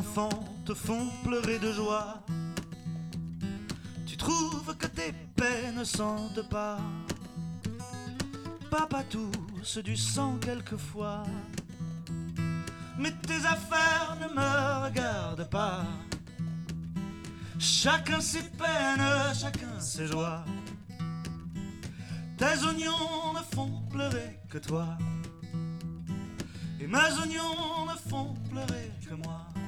Enfants 0.00 0.44
te 0.64 0.72
font 0.72 1.08
pleurer 1.24 1.58
de 1.58 1.72
joie. 1.72 2.22
Tu 4.06 4.16
trouves 4.16 4.74
que 4.78 4.86
tes 4.86 5.12
peines 5.36 5.84
sentent 5.84 6.48
pas. 6.48 6.78
Papa 8.70 9.02
tousse 9.04 9.76
du 9.78 9.96
sang 9.96 10.38
quelquefois. 10.40 11.24
Mais 12.98 13.12
tes 13.28 13.42
affaires 13.56 14.16
ne 14.22 14.28
me 14.38 14.84
regardent 14.86 15.50
pas. 15.50 15.84
Chacun 17.58 18.20
ses 18.20 18.46
peines, 18.62 19.34
chacun 19.34 19.78
ses 19.80 20.06
joies. 20.06 20.44
Tes 22.38 22.58
oignons 22.68 23.34
ne 23.34 23.54
font 23.54 23.72
pleurer 23.90 24.40
que 24.48 24.58
toi. 24.58 24.96
Et 26.80 26.86
mes 26.86 27.12
oignons 27.22 27.84
ne 27.90 28.10
font 28.10 28.34
pleurer 28.50 28.90
que 29.06 29.14
moi. 29.14 29.59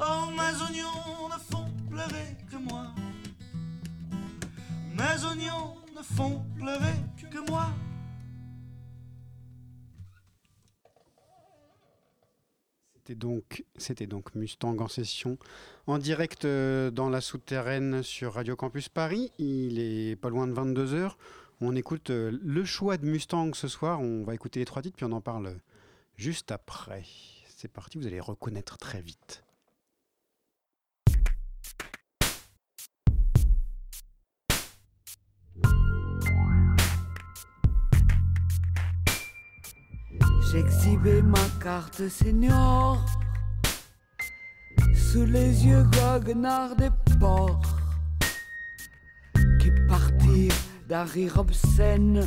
Oh, 0.00 0.30
mes 0.30 0.62
oignons 0.62 1.28
ne 1.28 1.38
font 1.50 1.66
pleurer 1.90 2.36
que 2.48 2.56
moi. 2.56 2.86
Mes 4.94 5.24
oignons 5.24 5.74
ne 5.96 6.02
font 6.02 6.44
pleurer 6.56 6.94
que 7.30 7.50
moi. 7.50 7.66
C'était 13.76 14.06
donc, 14.06 14.34
Mustang 14.36 14.76
en 14.78 14.86
session 14.86 15.36
en 15.88 15.98
direct 15.98 16.44
euh, 16.44 16.92
dans 16.92 17.08
la 17.08 17.20
souterraine 17.20 18.04
sur 18.04 18.34
Radio 18.34 18.54
Campus 18.54 18.88
Paris. 18.88 19.32
Il 19.38 19.80
est 19.80 20.14
pas 20.14 20.28
loin 20.28 20.46
de 20.46 20.52
22h. 20.52 21.12
On 21.60 21.74
écoute 21.74 22.10
euh, 22.10 22.38
le 22.40 22.64
choix 22.64 22.98
de 22.98 23.06
Mustang 23.06 23.52
ce 23.54 23.66
soir. 23.66 24.00
On 24.00 24.22
va 24.22 24.34
écouter 24.34 24.60
les 24.60 24.66
trois 24.66 24.82
titres 24.82 24.96
puis 24.96 25.06
on 25.06 25.12
en 25.12 25.20
parle 25.20 25.58
juste 26.16 26.52
après. 26.52 27.02
C'est 27.48 27.72
parti, 27.72 27.98
vous 27.98 28.06
allez 28.06 28.20
reconnaître 28.20 28.78
très 28.78 29.00
vite. 29.00 29.42
J'exhibais 40.50 41.20
ma 41.20 41.44
carte 41.62 42.08
senior 42.08 43.04
sous 44.94 45.26
les 45.26 45.66
yeux 45.66 45.84
goguenards 45.84 46.74
des 46.76 46.88
porcs 47.20 47.76
qui 49.60 49.70
partirent 49.86 50.54
d'un 50.88 51.04
rire 51.04 51.38
obscène 51.38 52.24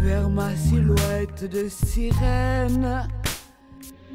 vers 0.00 0.28
ma 0.30 0.54
silhouette 0.54 1.44
de 1.50 1.68
sirène. 1.68 3.08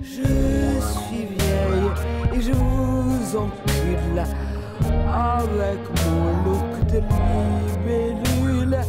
Je 0.02 0.24
suis 0.24 1.26
vieille 1.26 1.92
et 2.34 2.42
je 2.42 2.54
vous 2.54 3.36
encule 3.36 4.24
avec 5.12 5.80
mon 6.06 6.44
look 6.44 6.88
de 6.88 7.00
libellule. 7.00 8.80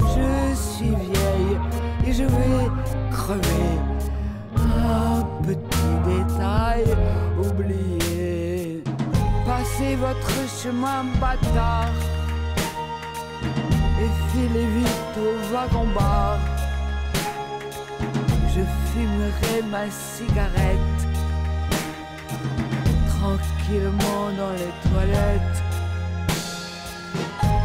Je 0.00 0.54
suis 0.54 0.94
vieille 0.94 1.53
je 2.16 2.22
vais 2.22 2.70
crever. 3.10 3.74
Un 4.56 5.22
petit 5.42 5.94
détail 6.06 6.84
oublié. 7.38 8.82
Passez 9.44 9.96
votre 9.96 10.36
chemin 10.62 11.04
bâtard 11.20 11.96
et 14.02 14.10
filez 14.30 14.66
vite 14.78 15.14
au 15.18 15.52
wagon-bar. 15.52 16.38
Je 18.54 18.62
fumerai 18.90 19.68
ma 19.70 19.90
cigarette 19.90 21.00
tranquillement 23.14 24.24
dans 24.38 24.52
les 24.60 24.72
toilettes. 24.88 25.62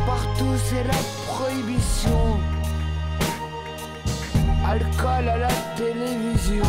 Partout 0.07 0.55
c'est 0.65 0.83
la 0.85 1.01
prohibition. 1.27 2.58
Alcool 4.71 5.27
à 5.27 5.37
la 5.37 5.47
télévision. 5.75 6.61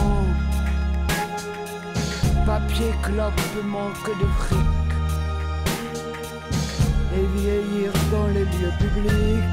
Papier 2.47 2.95
clope 3.03 3.35
manque 3.67 4.11
de 4.19 4.27
fric. 4.39 4.59
Et 7.15 7.27
vieillir 7.39 7.93
dans 8.11 8.29
les 8.29 8.47
lieux 8.47 8.73
publics. 8.79 9.45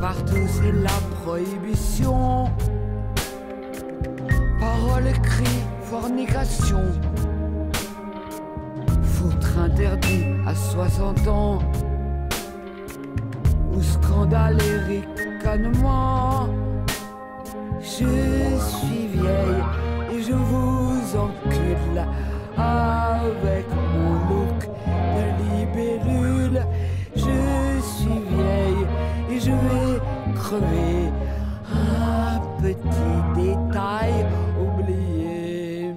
Partout 0.00 0.48
c'est 0.48 0.72
la 0.72 0.98
prohibition. 1.20 2.50
Paroles 4.58 5.06
écrites, 5.06 5.68
fornication. 5.84 7.11
Interdit 9.72 10.24
à 10.46 10.54
60 10.54 11.28
ans. 11.28 11.58
Ou 13.72 13.82
scandale 13.82 14.58
et 14.60 15.00
ricanement. 15.00 16.48
Je 17.80 18.58
suis 18.58 19.06
vieille 19.14 19.64
et 20.12 20.22
je 20.22 20.34
vous 20.34 21.16
encule 21.16 22.04
avec 22.58 23.66
mon 23.94 24.12
look 24.28 24.68
de 25.16 25.24
libellule. 25.42 26.66
Je 27.16 27.80
suis 27.80 28.20
vieille 28.28 28.86
et 29.30 29.40
je 29.40 29.52
vais 29.52 30.00
crever. 30.34 31.10
Un 31.74 32.40
petit 32.60 33.18
détail 33.34 34.26
oublié. 34.60 35.94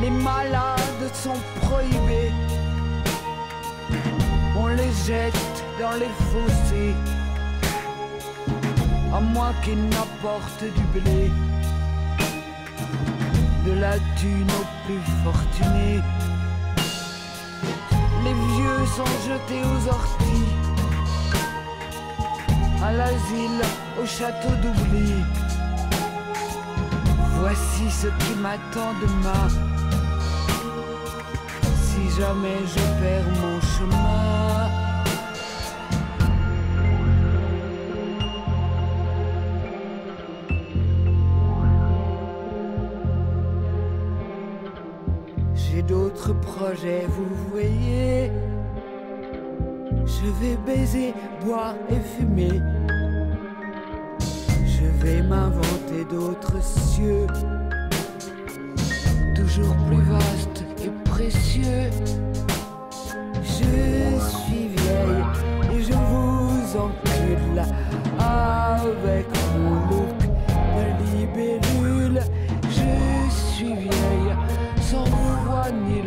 Les 0.00 0.10
malades 0.10 1.12
sont 1.12 1.40
prohibés 1.60 2.03
jette 5.06 5.64
dans 5.80 5.92
les 5.92 6.14
fossés. 6.30 6.94
À 9.12 9.20
moins 9.20 9.52
qu'il 9.62 9.80
n'apporte 9.88 10.62
du 10.62 10.98
blé, 10.98 11.30
de 13.66 13.72
la 13.80 13.94
thune 14.16 14.50
aux 14.60 14.68
plus 14.84 15.04
fortunés. 15.24 16.00
Les 18.24 18.34
vieux 18.54 18.86
sont 18.96 19.14
jetés 19.28 19.62
aux 19.72 19.88
orties, 19.88 20.50
à 22.82 22.92
l'asile, 22.92 23.60
au 24.00 24.06
château 24.06 24.54
d'oubli. 24.62 25.12
Voici 27.40 27.90
ce 27.90 28.06
qui 28.06 28.34
m'attend 28.40 28.92
demain, 29.02 29.48
si 31.86 32.10
jamais 32.18 32.60
je 32.74 32.82
perds 33.00 33.30
mon 33.42 33.60
chemin. 33.60 34.53
vous 47.08 47.28
voyez. 47.50 48.30
Je 50.06 50.26
vais 50.40 50.56
baiser, 50.64 51.14
boire 51.44 51.74
et 51.90 52.00
fumer. 52.16 52.60
Je 54.66 54.86
vais 55.04 55.22
m'inventer 55.22 56.04
d'autres 56.10 56.62
cieux, 56.62 57.26
toujours 59.34 59.76
plus 59.88 60.02
vastes 60.02 60.64
et 60.82 60.90
précieux. 61.10 61.90
Je 63.42 64.18
suis 64.18 64.68
vieille 64.68 65.24
et 65.72 65.82
je 65.82 65.92
vous 65.92 66.76
encule 66.78 67.62
avec 68.18 69.26
mon 69.58 69.74
look 69.90 70.20
de 70.98 71.04
libellule. 71.18 72.20
Je 72.62 73.30
suis 73.30 73.74
vieille 73.74 74.34
sans 74.80 75.04
vous 75.04 75.44
voir 75.46 75.66
ni 75.72 76.03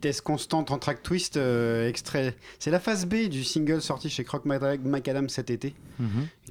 Vitesse 0.00 0.22
constante 0.22 0.70
en 0.70 0.78
track 0.78 1.02
twist, 1.02 1.36
euh, 1.36 1.86
extrait. 1.86 2.34
C'est 2.58 2.70
la 2.70 2.80
phase 2.80 3.04
B 3.04 3.28
du 3.28 3.44
single 3.44 3.82
sorti 3.82 4.08
chez 4.08 4.24
Croc 4.24 4.46
Mac- 4.46 4.80
Macadam 4.82 5.28
cet 5.28 5.50
été. 5.50 5.74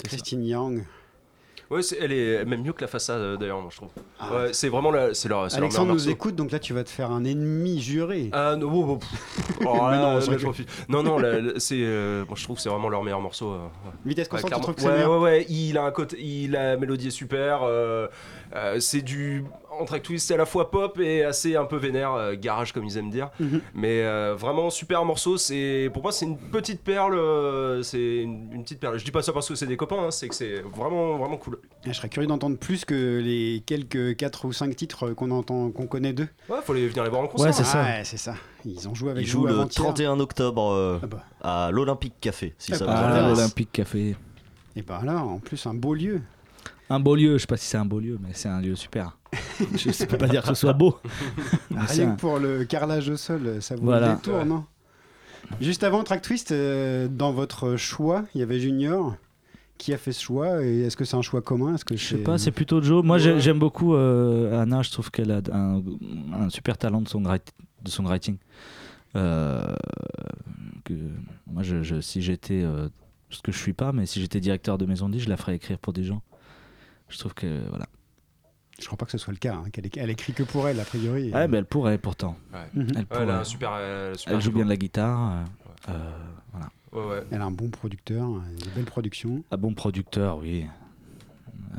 Christine 0.04 0.44
Young. 0.46 0.86
Ouais, 1.72 1.82
c'est- 1.84 1.98
elle 2.00 2.12
est 2.12 2.46
même 2.46 2.62
mieux 2.64 2.74
que 2.74 2.82
la 2.82 2.88
façade 2.88 3.20
euh, 3.22 3.38
d'ailleurs, 3.38 3.60
moi 3.62 3.70
je 3.72 3.78
trouve. 3.78 3.90
Ah. 4.20 4.34
Ouais, 4.34 4.54
c'est 4.54 4.70
vraiment 4.70 4.90
la, 4.92 5.14
c'est 5.16 5.30
leur, 5.30 5.50
c'est 5.52 5.58
leur 5.58 5.64
Alexandre 5.66 5.86
meilleur 5.86 5.96
nous 5.98 6.02
morceau. 6.02 6.10
écoute, 6.10 6.36
donc 6.36 6.50
là 6.52 6.58
tu 6.60 6.74
vas 6.74 6.84
te 6.84 6.90
faire 6.90 7.12
un 7.12 7.24
ennemi 7.26 7.80
juré. 7.82 8.30
Ah 8.34 8.56
non, 8.56 8.72
oh, 8.74 9.00
oh. 9.02 9.06
Oh, 9.68 9.76
là, 9.90 9.98
non, 9.98 10.18
là, 10.20 10.54
non, 10.90 11.04
non, 11.04 11.20
la- 11.20 11.40
la- 11.42 11.60
c'est, 11.60 11.76
euh, 11.80 12.26
moi 12.28 12.36
je 12.38 12.44
trouve 12.44 12.56
que 12.58 12.62
c'est 12.64 12.70
vraiment 12.70 12.90
leur 12.90 13.04
meilleur 13.04 13.22
morceau. 13.22 13.52
euh, 13.52 13.58
ouais. 13.86 13.92
Vitesse 14.06 14.26
Ouais, 14.28 14.42
constante, 14.42 14.42
tu 14.42 14.48
clairement. 14.48 14.64
trouves 14.64 14.76
que 14.76 14.82
c'est 14.82 15.06
ouais, 15.08 15.16
ouais, 15.16 15.20
ouais, 15.20 15.46
il 15.50 15.78
a 15.78 15.84
un 15.84 15.92
côté, 15.92 16.18
il 16.20 16.56
a 16.56 16.72
la 16.72 16.78
mélodie 16.78 17.08
est 17.10 17.12
super. 17.12 17.62
euh, 17.64 18.08
euh, 18.56 18.80
c'est 18.80 19.02
du 19.04 19.44
track 19.86 20.04
twist, 20.04 20.28
c'est 20.28 20.34
à 20.34 20.38
la 20.38 20.46
fois 20.46 20.72
pop 20.72 21.00
et 21.00 21.24
assez 21.24 21.56
un 21.56 21.66
peu 21.66 21.78
vénère, 21.78 22.14
euh, 22.14 22.36
garage 22.40 22.72
comme 22.74 22.86
ils 22.86 22.98
aiment 22.98 23.10
dire. 23.10 23.30
Mhm. 23.40 23.62
Mais 23.74 24.04
euh, 24.04 24.36
vraiment 24.38 24.70
super 24.70 25.06
morceau. 25.06 25.38
C'est 25.38 25.90
pour 25.94 26.04
moi 26.04 26.12
c'est 26.12 26.26
une 26.26 26.38
petite 26.38 26.82
perle. 26.84 27.16
euh, 27.16 27.82
c'est 27.84 28.18
une, 28.24 28.52
une 28.54 28.64
petite 28.64 28.80
perle. 28.80 28.98
Je 29.00 29.06
dis 29.06 29.12
pas 29.12 29.22
ça 29.22 29.34
parce 29.34 29.48
que 29.48 29.56
c'est 29.56 29.68
des 29.68 29.78
copains, 29.78 29.98
hein, 30.08 30.12
c'est 30.12 30.28
que 30.28 30.36
c'est 30.36 30.62
vraiment 30.62 31.18
vraiment 31.18 31.38
cool. 31.38 31.60
Et 31.86 31.90
Je 31.90 31.94
serais 31.94 32.10
curieux 32.10 32.28
d'entendre 32.28 32.58
plus 32.58 32.86
que 32.86 33.20
les 33.20 33.64
quelques 33.66 34.16
4 34.16 34.46
ou 34.46 34.54
5 34.54 34.76
titres 34.76 35.10
qu'on 35.12 35.32
entend, 35.32 35.72
qu'on 35.72 35.88
connaît 35.88 36.14
d'eux. 36.14 36.28
Ouais, 36.50 36.58
faut 36.64 36.74
les 36.74 36.88
venir 36.88 37.04
les 37.04 37.10
voir 37.10 37.22
en 37.24 37.28
concert. 37.28 37.48
Ouais, 37.48 37.54
c'est 37.54 37.64
ça. 37.64 37.84
Ouais, 37.84 38.02
c'est 38.04 38.18
ça. 38.18 38.36
Ils 38.66 38.88
ont 38.90 38.96
joué 38.96 39.12
avec 39.12 39.26
Il 39.28 39.34
le 39.34 39.50
avant-hier. 39.50 39.70
31 39.70 40.20
octobre 40.20 40.72
euh, 40.74 41.00
Ah 41.02 41.08
bah. 41.08 41.24
à 41.42 41.72
l'Olympique 41.72 42.16
Café, 42.20 42.54
si 42.58 42.74
Ah 42.74 42.78
ça 42.78 42.86
bah, 42.86 42.92
vous 42.92 42.98
Ah, 42.98 43.02
intéresse. 43.04 43.20
intéresse. 43.22 43.38
l'Olympique 43.38 43.72
Café. 43.72 44.16
Et 44.76 44.82
bah 44.82 45.02
là, 45.04 45.18
en 45.24 45.40
plus, 45.40 45.66
un 45.66 45.74
beau 45.74 45.94
lieu. 45.94 46.22
Un 46.90 47.00
beau 47.00 47.16
lieu, 47.16 47.34
je 47.34 47.38
sais 47.40 47.48
pas 47.48 47.58
si 47.58 47.66
c'est 47.68 47.78
un 47.78 47.86
beau 47.86 48.00
lieu, 48.00 48.18
mais 48.22 48.30
c'est 48.34 48.50
un 48.50 48.62
lieu 48.62 48.76
super. 48.76 49.18
je 49.76 50.06
peux 50.06 50.18
pas 50.18 50.28
dire 50.28 50.42
que 50.42 50.48
ce 50.50 50.54
soit 50.56 50.74
beau. 50.74 50.98
C'est 51.88 52.02
Rien 52.04 52.16
que 52.16 52.20
pour 52.20 52.40
le 52.40 52.66
carrelage 52.66 53.10
au 53.10 53.18
sol, 53.18 53.62
ça 53.62 53.76
vous 53.76 53.84
Voilà. 53.84 54.16
détourne, 54.16 54.38
Ouais. 54.40 54.46
non 54.46 54.66
Juste 55.62 55.84
avant 55.84 56.04
Track 56.04 56.22
Twist, 56.22 56.52
euh, 56.52 57.08
dans 57.08 57.32
votre 57.32 57.76
choix, 57.76 58.24
il 58.36 58.40
y 58.40 58.44
avait 58.44 58.60
Junior. 58.60 59.16
Qui 59.78 59.94
a 59.94 59.98
fait 59.98 60.12
ce 60.12 60.22
choix 60.22 60.62
et 60.62 60.82
est-ce 60.82 60.98
que 60.98 61.06
c'est 61.06 61.16
un 61.16 61.22
choix 61.22 61.42
commun? 61.42 61.74
Est-ce 61.76 61.86
que 61.86 61.96
Je 61.96 62.04
sais 62.06 62.18
pas, 62.18 62.38
c'est 62.38 62.52
plutôt 62.52 62.82
Joe. 62.82 63.02
Moi, 63.02 63.18
j'ai- 63.18 63.40
j'aime 63.40 63.60
beaucoup 63.60 63.96
euh, 63.96 64.62
Anna. 64.62 64.82
Je 64.82 64.92
trouve 64.92 65.10
qu'elle 65.10 65.32
a 65.32 65.40
un, 65.54 65.82
un 66.34 66.50
super 66.50 66.78
talent 66.78 67.00
de, 67.02 67.08
songwrite- 67.08 67.54
de 67.82 67.90
songwriting. 67.90 68.36
Euh, 69.16 69.74
que, 70.84 70.94
moi, 71.48 71.64
je, 71.64 71.82
je- 71.82 72.02
si 72.02 72.22
j'étais, 72.22 72.66
ce 73.30 73.42
que 73.42 73.54
je 73.54 73.58
suis 73.58 73.72
pas, 73.72 73.94
mais 73.94 74.06
si 74.06 74.20
j'étais 74.20 74.42
directeur 74.42 74.78
de 74.78 74.86
maison 74.86 75.08
de 75.08 75.18
je 75.18 75.30
la 75.30 75.38
ferais 75.38 75.56
écrire 75.56 75.80
pour 75.80 75.94
des 75.94 76.04
gens. 76.04 76.22
Je 77.08 77.18
trouve 77.18 77.34
que 77.34 77.62
voilà. 77.70 77.86
Je 78.80 78.86
crois 78.86 78.98
pas 78.98 79.06
que 79.06 79.12
ce 79.12 79.18
soit 79.18 79.34
le 79.34 79.40
cas. 79.40 79.56
hein, 79.56 79.70
qu'elle 79.72 79.86
é- 79.88 79.92
elle 79.98 80.10
écrit 80.10 80.34
que 80.34 80.44
pour 80.44 80.68
elle, 80.68 80.80
a 80.80 80.86
priori. 80.86 81.32
Ouais, 81.34 81.48
mais 81.48 81.58
elle 81.58 81.66
pourrait 81.66 81.98
pourtant. 81.98 82.38
Ouais. 82.54 82.60
Mhm. 82.74 82.88
Elle, 82.92 82.98
Ouais, 82.98 83.06
pourrait. 83.06 83.24
elle 83.24 83.30
a 83.32 83.40
un 83.40 83.44
super. 83.44 83.72
euh, 83.74 84.14
super 84.16 84.34
Elle 84.36 84.42
joue 84.42 84.52
bien 84.52 84.64
de 84.66 84.70
la 84.70 84.78
guitare. 84.78 85.32
euh, 85.90 85.92
euh, 85.92 86.12
voilà. 86.52 86.70
Ouais, 86.92 87.16
ouais. 87.18 87.24
Elle 87.32 87.42
a 87.42 87.46
un 87.46 87.52
bon 87.52 87.70
producteur, 87.70 88.28
des 88.64 88.70
belles 88.76 88.86
productions. 88.86 89.44
Un 89.52 89.58
bon 89.58 89.74
producteur, 89.74 90.38
oui. 90.38 90.66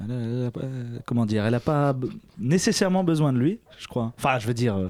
Elle 0.09 0.51
a- 0.55 1.01
comment 1.05 1.27
dire 1.27 1.45
Elle 1.45 1.53
n'a 1.53 1.61
pas 1.61 1.93
b- 1.93 2.11
nécessairement 2.39 3.05
besoin 3.05 3.33
de 3.33 3.39
lui, 3.39 3.59
je 3.79 3.87
crois. 3.89 4.13
Enfin, 4.17 4.39
je 4.39 4.47
veux 4.47 4.55
dire, 4.55 4.77
euh, 4.77 4.89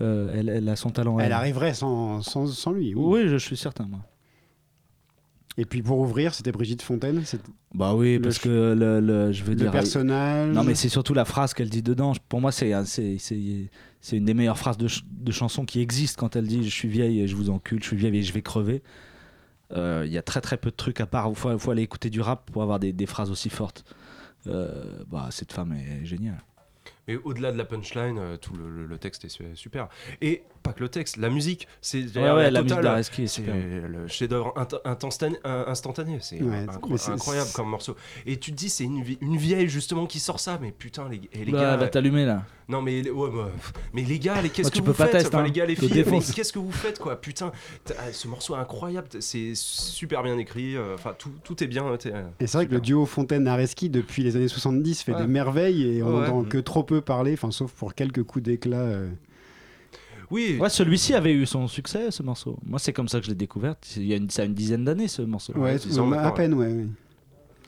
euh, 0.00 0.32
elle, 0.34 0.48
elle 0.48 0.68
a 0.68 0.76
son 0.76 0.90
talent. 0.90 1.18
Elle 1.20 1.32
arriverait 1.32 1.74
sans, 1.74 2.22
sans, 2.22 2.46
sans 2.46 2.72
lui. 2.72 2.94
oui. 2.94 3.22
Oui, 3.22 3.28
je 3.28 3.36
suis 3.36 3.56
certain, 3.56 3.84
moi. 3.86 4.00
Et 5.58 5.64
puis 5.66 5.82
pour 5.82 5.98
ouvrir, 5.98 6.32
c'était 6.34 6.50
Brigitte 6.52 6.80
Fontaine. 6.82 7.22
C'est 7.26 7.40
Bah 7.74 7.94
oui, 7.94 8.18
parce 8.18 8.38
que 8.38 8.48
le, 8.74 9.00
le- 9.00 9.32
je 9.32 9.44
veux 9.44 9.50
le 9.50 9.56
dire. 9.56 9.70
personnage. 9.70 10.54
Non, 10.54 10.64
mais 10.64 10.74
c'est 10.74 10.88
surtout 10.88 11.12
la 11.14 11.24
phrase 11.26 11.52
qu'elle 11.52 11.68
dit 11.68 11.82
dedans. 11.82 12.12
Pour 12.28 12.40
moi, 12.40 12.52
c'est 12.52 12.72
un- 12.72 12.84
c'est 12.86 13.18
c'est- 13.18 13.68
c'est 14.00 14.16
une 14.16 14.24
des 14.24 14.34
meilleures 14.34 14.58
phrases 14.58 14.78
de, 14.78 14.88
ch- 14.88 15.04
de 15.10 15.30
chanson 15.30 15.64
qui 15.66 15.80
existent 15.80 16.18
quand 16.20 16.36
elle 16.36 16.46
dit 16.46 16.64
Je 16.64 16.70
suis 16.70 16.88
vieille 16.88 17.20
et 17.20 17.28
je 17.28 17.36
vous 17.36 17.50
encule, 17.50 17.82
je 17.82 17.88
suis 17.88 17.96
vieille 17.96 18.16
et 18.16 18.22
je 18.22 18.32
vais 18.32 18.40
crever. 18.42 18.82
Euh, 19.74 20.04
Il 20.06 20.12
y 20.12 20.18
a 20.18 20.22
très 20.22 20.40
très 20.40 20.56
peu 20.56 20.70
de 20.70 20.76
trucs 20.76 21.00
à 21.00 21.06
part. 21.06 21.28
Il 21.28 21.34
faut, 21.36 21.58
faut 21.58 21.70
aller 21.70 21.82
écouter 21.82 22.08
du 22.10 22.20
rap 22.20 22.50
pour 22.50 22.62
avoir 22.62 22.78
des, 22.78 22.92
des 22.92 23.06
phrases 23.06 23.30
aussi 23.30 23.50
fortes. 23.50 23.84
Euh, 24.46 24.82
bah, 25.10 25.28
cette 25.30 25.52
femme 25.52 25.72
est 25.74 26.04
géniale. 26.04 26.42
Mais 27.08 27.16
au-delà 27.16 27.52
de 27.52 27.58
la 27.58 27.64
punchline, 27.64 28.16
euh, 28.18 28.36
tout 28.36 28.54
le, 28.54 28.70
le- 28.70 28.86
le 28.86 28.98
texte 28.98 29.24
est 29.24 29.28
su- 29.28 29.44
super. 29.54 29.88
Et 30.20 30.42
pas 30.62 30.72
que 30.72 30.80
le 30.80 30.88
texte, 30.88 31.16
la 31.16 31.28
musique, 31.30 31.66
c'est 31.80 32.04
Ouais, 32.16 32.30
ouais, 32.32 32.50
la 32.50 32.60
musique 32.62 32.68
totale, 32.76 32.84
d'Areski 32.84 33.22
est 33.24 33.26
c'est 33.26 33.42
le 33.46 34.06
chef-d'œuvre 34.08 34.54
int- 34.56 34.80
instantané. 35.68 36.18
C'est 36.20 36.42
Ouais, 36.42 36.66
incroyable 37.08 37.50
comme 37.54 37.68
morceau. 37.68 37.96
Et 38.26 38.38
tu 38.38 38.52
te 38.52 38.56
dis, 38.56 38.68
c'est 38.68 38.84
une, 38.84 39.04
une 39.20 39.36
vieille 39.36 39.68
justement 39.68 40.06
qui 40.06 40.20
sort 40.20 40.40
ça, 40.40 40.58
mais 40.60 40.70
putain, 40.72 41.08
les, 41.08 41.20
et 41.32 41.44
les 41.44 41.52
Oula, 41.52 41.62
gars. 41.62 41.72
elle 41.74 41.80
va 41.80 41.88
t'allumer 41.88 42.24
là. 42.24 42.44
Non 42.68 42.80
mais 42.80 43.10
ouais, 43.10 43.28
bah, 43.30 43.50
mais 43.92 44.02
les 44.02 44.18
gars, 44.18 44.40
les 44.40 44.48
qu'est-ce 44.48 44.70
que 44.70 44.74
tu 44.76 44.80
vous 44.80 44.86
peux 44.86 44.92
pas 44.94 45.04
faites 45.06 45.12
test, 45.22 45.26
Enfin 45.28 45.40
hein. 45.40 45.44
les 45.44 45.50
gars, 45.50 45.66
les 45.66 45.74
filles, 45.74 45.90
qu'est-ce 46.34 46.52
que 46.52 46.58
vous 46.58 46.70
faites 46.72 46.98
quoi 46.98 47.20
Putain, 47.20 47.50
ah, 47.98 48.12
ce 48.12 48.28
morceau 48.28 48.54
est 48.54 48.58
incroyable, 48.58 49.08
c'est 49.20 49.52
super 49.54 50.22
bien 50.22 50.38
écrit. 50.38 50.76
euh, 50.76 50.94
Enfin 50.94 51.14
tout, 51.18 51.32
tout 51.44 51.62
est 51.62 51.66
bien. 51.66 51.94
t'es, 51.98 52.12
euh, 52.14 52.22
Et 52.40 52.46
c'est 52.46 52.58
vrai 52.58 52.66
que 52.66 52.72
le 52.72 52.80
duo 52.80 53.04
Fontaine-Areski, 53.04 53.90
depuis 53.90 54.22
les 54.22 54.36
années 54.36 54.48
70, 54.48 55.02
fait 55.02 55.12
Ouais. 55.12 55.20
des 55.20 55.26
merveilles 55.26 55.96
et 55.98 56.02
on 56.02 56.10
n'entend 56.20 56.44
que 56.44 56.58
trop 56.58 56.82
peu 56.84 57.00
parler, 57.00 57.32
enfin, 57.34 57.50
sauf 57.50 57.72
pour 57.72 57.94
quelques 57.94 58.22
coups 58.22 58.44
d'éclat. 58.44 58.76
euh. 58.78 59.10
Oui. 60.32 60.56
Ouais, 60.58 60.70
celui-ci 60.70 61.14
avait 61.14 61.32
eu 61.34 61.44
son 61.44 61.68
succès, 61.68 62.10
ce 62.10 62.22
morceau. 62.22 62.58
Moi, 62.64 62.78
c'est 62.78 62.92
comme 62.94 63.06
ça 63.06 63.18
que 63.20 63.26
je 63.26 63.30
l'ai 63.30 63.36
découvert. 63.36 63.74
Il 63.96 64.06
y 64.06 64.14
a 64.14 64.16
une, 64.16 64.30
ça 64.30 64.42
a 64.42 64.44
une 64.46 64.54
dizaine 64.54 64.84
d'années, 64.84 65.06
ce 65.06 65.20
morceau. 65.22 65.52
Ouais, 65.54 65.76
ans 65.98 66.12
à 66.12 66.32
peine, 66.32 66.54
ouais. 66.54 66.66
ouais. 66.66 66.86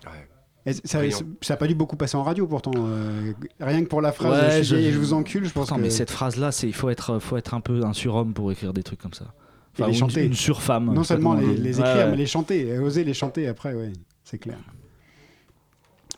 Ouais. 0.06 0.28
Et 0.66 0.72
ça, 0.72 0.98
Brillant. 0.98 1.18
ça 1.42 1.54
a 1.54 1.56
pas 1.58 1.66
dû 1.66 1.74
beaucoup 1.74 1.96
passer 1.96 2.16
en 2.16 2.22
radio 2.22 2.46
pourtant. 2.46 2.72
euh, 2.74 3.32
rien 3.60 3.82
que 3.84 3.88
pour 3.88 4.00
la 4.00 4.12
phrase 4.12 4.32
Ouais, 4.32 4.50
je, 4.50 4.54
suis 4.56 4.64
je- 4.64 4.74
vieille 4.76 4.88
et 4.88 4.92
je 4.92 4.98
vous 4.98 5.12
encule, 5.12 5.44
je 5.44 5.50
pense 5.52 5.66
Pourtant, 5.68 5.76
que. 5.76 5.82
mais 5.82 5.90
cette 5.90 6.10
phrase-là, 6.10 6.52
c'est 6.52 6.66
il 6.66 6.72
faut 6.72 6.88
être, 6.88 7.18
faut 7.18 7.36
être 7.36 7.52
un 7.52 7.60
peu 7.60 7.84
un 7.84 7.92
surhomme 7.92 8.32
pour 8.32 8.50
écrire 8.50 8.72
des 8.72 8.82
trucs 8.82 9.00
comme 9.00 9.12
ça. 9.12 9.34
Et 9.78 9.82
les 9.82 9.88
ou 9.90 9.94
chanter. 9.94 10.24
Une, 10.24 10.32
surfemme. 10.32 10.90
Non 10.94 11.04
seulement 11.04 11.34
les, 11.34 11.78
écrire, 11.78 11.84
ouais. 11.96 12.10
mais 12.12 12.16
les 12.16 12.26
chanter, 12.26 12.68
et 12.68 12.78
oser 12.78 13.04
les 13.04 13.12
chanter 13.12 13.46
après, 13.46 13.74
ouais, 13.74 13.92
c'est 14.24 14.38
clair. 14.38 14.56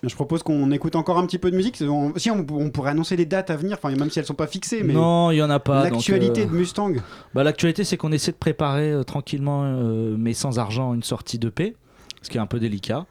Je 0.06 0.14
propose 0.14 0.42
qu'on 0.42 0.70
écoute 0.70 0.94
encore 0.96 1.18
un 1.18 1.26
petit 1.26 1.38
peu 1.38 1.50
de 1.50 1.56
musique. 1.56 1.82
On- 1.82 2.12
si 2.16 2.30
on, 2.30 2.46
on 2.50 2.70
pourrait 2.70 2.92
annoncer 2.92 3.16
les 3.16 3.26
dates 3.26 3.50
à 3.50 3.56
venir, 3.56 3.76
enfin 3.82 3.94
même 3.96 4.08
si 4.10 4.18
elles 4.18 4.24
sont 4.24 4.34
pas 4.34 4.46
fixées, 4.46 4.82
mais 4.84 4.92
Non, 4.94 5.30
il 5.32 5.36
y 5.36 5.42
en 5.42 5.50
a 5.50 5.58
pas. 5.58 5.82
l'actualité 5.90 6.42
euh, 6.42 6.46
de 6.46 6.50
Mustang. 6.52 6.92
Bah, 7.34 7.42
L'actualité, 7.42 7.82
c'est 7.84 7.96
qu'on 7.96 8.12
essaie 8.12 8.30
de 8.32 8.36
préparer 8.36 8.92
euh, 8.92 9.02
tranquillement, 9.02 9.62
euh, 9.64 10.14
mais 10.18 10.32
sans 10.32 10.58
argent, 10.60 10.94
une 10.94 11.02
sortie 11.02 11.38
d'EP, 11.38 11.76
ce 12.22 12.30
qui 12.30 12.36
est 12.38 12.40
un 12.40 12.46
peu 12.46 12.60
délicat, 12.60 13.04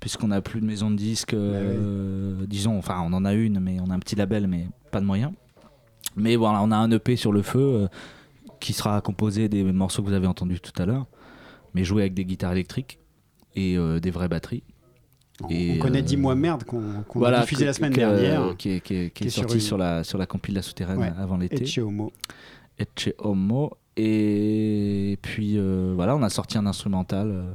puisqu'on 0.00 0.28
n'a 0.28 0.40
plus 0.40 0.60
de 0.60 0.66
maison 0.66 0.90
de 0.90 0.96
disques, 0.96 1.36
disons, 2.46 2.78
enfin, 2.78 3.02
on 3.04 3.12
en 3.12 3.24
a 3.24 3.34
une, 3.34 3.60
mais 3.60 3.76
on 3.86 3.90
a 3.90 3.94
un 3.94 3.98
petit 3.98 4.16
label, 4.16 4.46
mais 4.46 4.68
pas 4.90 5.00
de 5.00 5.06
moyens. 5.06 5.32
Mais 6.16 6.36
voilà, 6.36 6.62
on 6.62 6.70
a 6.70 6.76
un 6.76 6.90
EP 6.90 7.16
sur 7.16 7.32
le 7.32 7.42
feu 7.42 7.88
qui 8.60 8.72
sera 8.72 9.00
composé 9.00 9.48
des 9.48 9.62
morceaux 9.64 10.02
que 10.02 10.08
vous 10.08 10.14
avez 10.14 10.26
entendus 10.26 10.60
tout 10.60 10.72
à 10.82 10.86
l'heure, 10.86 11.06
mais 11.74 11.84
joué 11.84 12.02
avec 12.02 12.14
des 12.14 12.24
guitares 12.24 12.52
électriques 12.52 12.98
et 13.54 13.76
des 14.00 14.10
vraies 14.10 14.28
batteries. 14.28 14.62
On, 15.42 15.48
Et, 15.50 15.76
on 15.76 15.78
connaît 15.78 16.00
euh, 16.00 16.02
10 16.02 16.16
mois 16.16 16.34
merde 16.34 16.64
qu'on 16.64 16.82
voilà, 17.14 17.38
a 17.38 17.40
diffusé 17.42 17.62
que- 17.62 17.66
la 17.66 17.72
semaine 17.72 17.92
que- 17.92 17.96
dernière. 18.00 18.56
qui 18.56 18.70
est, 18.70 18.80
qui 18.80 18.94
est- 18.94 18.98
qui 18.98 19.04
est 19.04 19.10
qui 19.10 19.24
est 19.26 19.30
sur 19.30 19.42
sorti 19.42 19.54
une- 19.56 19.60
sur, 19.60 19.78
la, 19.78 20.02
sur 20.04 20.18
la 20.18 20.26
compile 20.26 20.54
La 20.54 20.62
Souterraine 20.62 20.98
Ouais, 20.98 21.12
avant 21.18 21.36
l'été. 21.36 21.62
Ecce 21.62 21.78
Homo. 21.78 22.12
Ecce 22.78 23.10
Homo. 23.18 23.72
Et 23.96 25.18
puis 25.22 25.54
euh, 25.58 25.92
voilà, 25.94 26.16
on 26.16 26.22
a 26.22 26.30
sorti 26.30 26.56
un 26.58 26.66
instrumental 26.66 27.30
euh, 27.30 27.52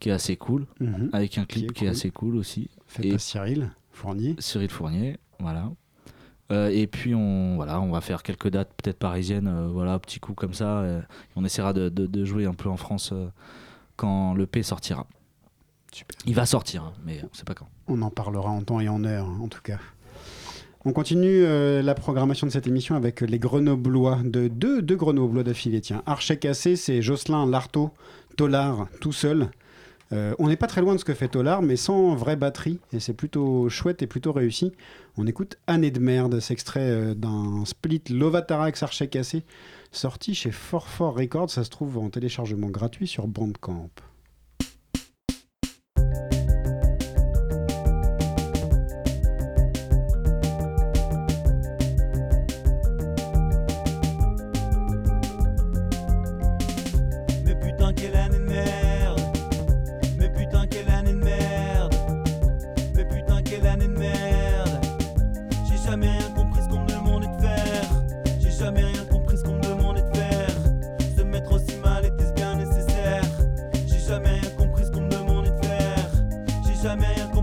qui 0.00 0.08
est 0.08 0.12
assez 0.12 0.36
cool, 0.36 0.66
Mhm. 0.80 1.10
avec 1.12 1.38
un 1.38 1.44
clip 1.44 1.72
Qui 1.72 1.84
est 1.84 1.88
cool. 1.88 1.96
assez 1.96 2.10
cool 2.10 2.36
aussi. 2.36 2.68
Fait 2.86 3.06
Et 3.06 3.10
par 3.12 3.20
Cyril 3.20 3.70
Fournier. 3.92 4.34
Cyril 4.38 4.70
Fournier, 4.70 5.16
voilà. 5.40 5.70
Euh, 6.52 6.68
et 6.68 6.86
puis 6.86 7.14
on, 7.14 7.56
voilà, 7.56 7.80
on 7.80 7.90
va 7.90 8.00
faire 8.00 8.22
quelques 8.22 8.48
dates 8.50 8.70
peut-être 8.82 8.98
parisiennes, 8.98 9.48
euh, 9.48 9.68
voilà, 9.68 9.98
petit 9.98 10.20
coup 10.20 10.34
comme 10.34 10.52
ça. 10.54 10.78
euh, 10.80 11.00
on 11.36 11.44
essaiera 11.44 11.72
de, 11.72 11.88
de- 11.88 12.06
de 12.06 12.24
jouer 12.24 12.44
un 12.44 12.54
peu 12.54 12.68
en 12.68 12.76
France 12.76 13.10
euh, 13.12 13.28
quand 13.96 14.34
le 14.34 14.46
P 14.46 14.62
sortira. 14.62 15.06
Super. 15.94 16.18
Il 16.26 16.34
va 16.34 16.44
sortir, 16.44 16.82
hein, 16.82 16.92
mais 17.06 17.20
on 17.22 17.34
sait 17.34 17.44
pas 17.44 17.54
quand. 17.54 17.68
On 17.86 18.02
en 18.02 18.10
parlera 18.10 18.50
en 18.50 18.62
temps 18.62 18.80
et 18.80 18.88
en 18.88 19.04
heure, 19.04 19.28
en 19.28 19.46
tout 19.46 19.62
cas. 19.62 19.78
On 20.84 20.92
continue 20.92 21.44
euh, 21.44 21.82
la 21.82 21.94
programmation 21.94 22.48
de 22.48 22.52
cette 22.52 22.66
émission 22.66 22.96
avec 22.96 23.20
les 23.20 23.38
Grenoblois, 23.38 24.18
de 24.24 24.48
deux, 24.48 24.82
deux 24.82 24.96
Grenoblois 24.96 25.44
d'affilée. 25.44 25.80
Tiens, 25.80 26.02
Archet 26.04 26.36
Cassé, 26.36 26.74
c'est 26.74 27.00
Jocelyn 27.00 27.46
Lartaud, 27.46 27.90
Tollard, 28.36 28.88
tout 29.00 29.12
seul. 29.12 29.50
Euh, 30.12 30.34
on 30.38 30.48
n'est 30.48 30.56
pas 30.56 30.66
très 30.66 30.80
loin 30.80 30.94
de 30.94 30.98
ce 30.98 31.04
que 31.04 31.14
fait 31.14 31.28
Tollard, 31.28 31.62
mais 31.62 31.76
sans 31.76 32.14
vraie 32.14 32.36
batterie, 32.36 32.80
et 32.92 33.00
c'est 33.00 33.14
plutôt 33.14 33.68
chouette 33.68 34.02
et 34.02 34.06
plutôt 34.06 34.32
réussi. 34.32 34.72
On 35.16 35.26
écoute 35.26 35.58
Année 35.68 35.92
de 35.92 36.00
merde, 36.00 36.40
c'est 36.40 36.52
extrait 36.52 36.90
euh, 36.90 37.14
d'un 37.14 37.64
split 37.64 38.02
Lovatarax 38.10 38.82
Archet 38.82 39.08
Cassé, 39.08 39.44
sorti 39.92 40.34
chez 40.34 40.50
Fort 40.50 40.88
Fort 40.88 41.14
Records. 41.14 41.50
Ça 41.50 41.62
se 41.62 41.70
trouve 41.70 41.98
en 41.98 42.10
téléchargement 42.10 42.68
gratuit 42.68 43.06
sur 43.06 43.28
Bandcamp. 43.28 43.90
jamais 76.84 77.33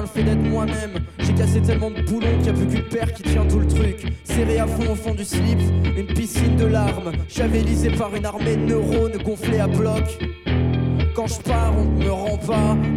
le 0.00 0.06
fait 0.06 0.22
d'être 0.22 0.42
moi-même. 0.42 1.04
J'ai 1.18 1.34
cassé 1.34 1.60
tellement 1.60 1.90
de 1.90 2.02
boulons 2.02 2.26
qu'il 2.42 2.42
n'y 2.42 2.48
a 2.48 2.52
plus 2.52 2.66
qu'une 2.66 2.88
paire 2.88 3.12
qui 3.12 3.22
tient 3.22 3.46
tout 3.46 3.58
le 3.58 3.66
truc. 3.66 4.06
Serré 4.24 4.58
à 4.58 4.66
fond 4.66 4.92
au 4.92 4.94
fond 4.94 5.14
du 5.14 5.24
slip, 5.24 5.58
une 5.96 6.06
piscine 6.06 6.56
de 6.56 6.66
larmes. 6.66 7.12
Javelisé 7.28 7.90
par 7.90 8.14
une 8.14 8.24
armée 8.24 8.56
de 8.56 8.62
neurones 8.62 9.16
gonflés 9.22 9.60
à 9.60 9.66
bloc. 9.66 10.18
Quand 11.14 11.26
je 11.26 11.40
pars, 11.40 11.72
on 11.78 11.84
me 11.84 12.10
rend 12.10 12.38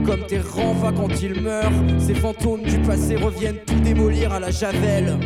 comme 0.06 0.26
tes 0.28 0.40
renvois 0.40 0.92
quand 0.92 1.22
ils 1.22 1.42
meurent. 1.42 1.72
Ces 2.00 2.16
fantômes 2.16 2.64
du 2.64 2.80
passé 2.80 3.16
reviennent 3.16 3.60
tout 3.66 3.80
démolir 3.80 4.34
à 4.34 4.40
la 4.40 4.52
javel. 4.52 5.18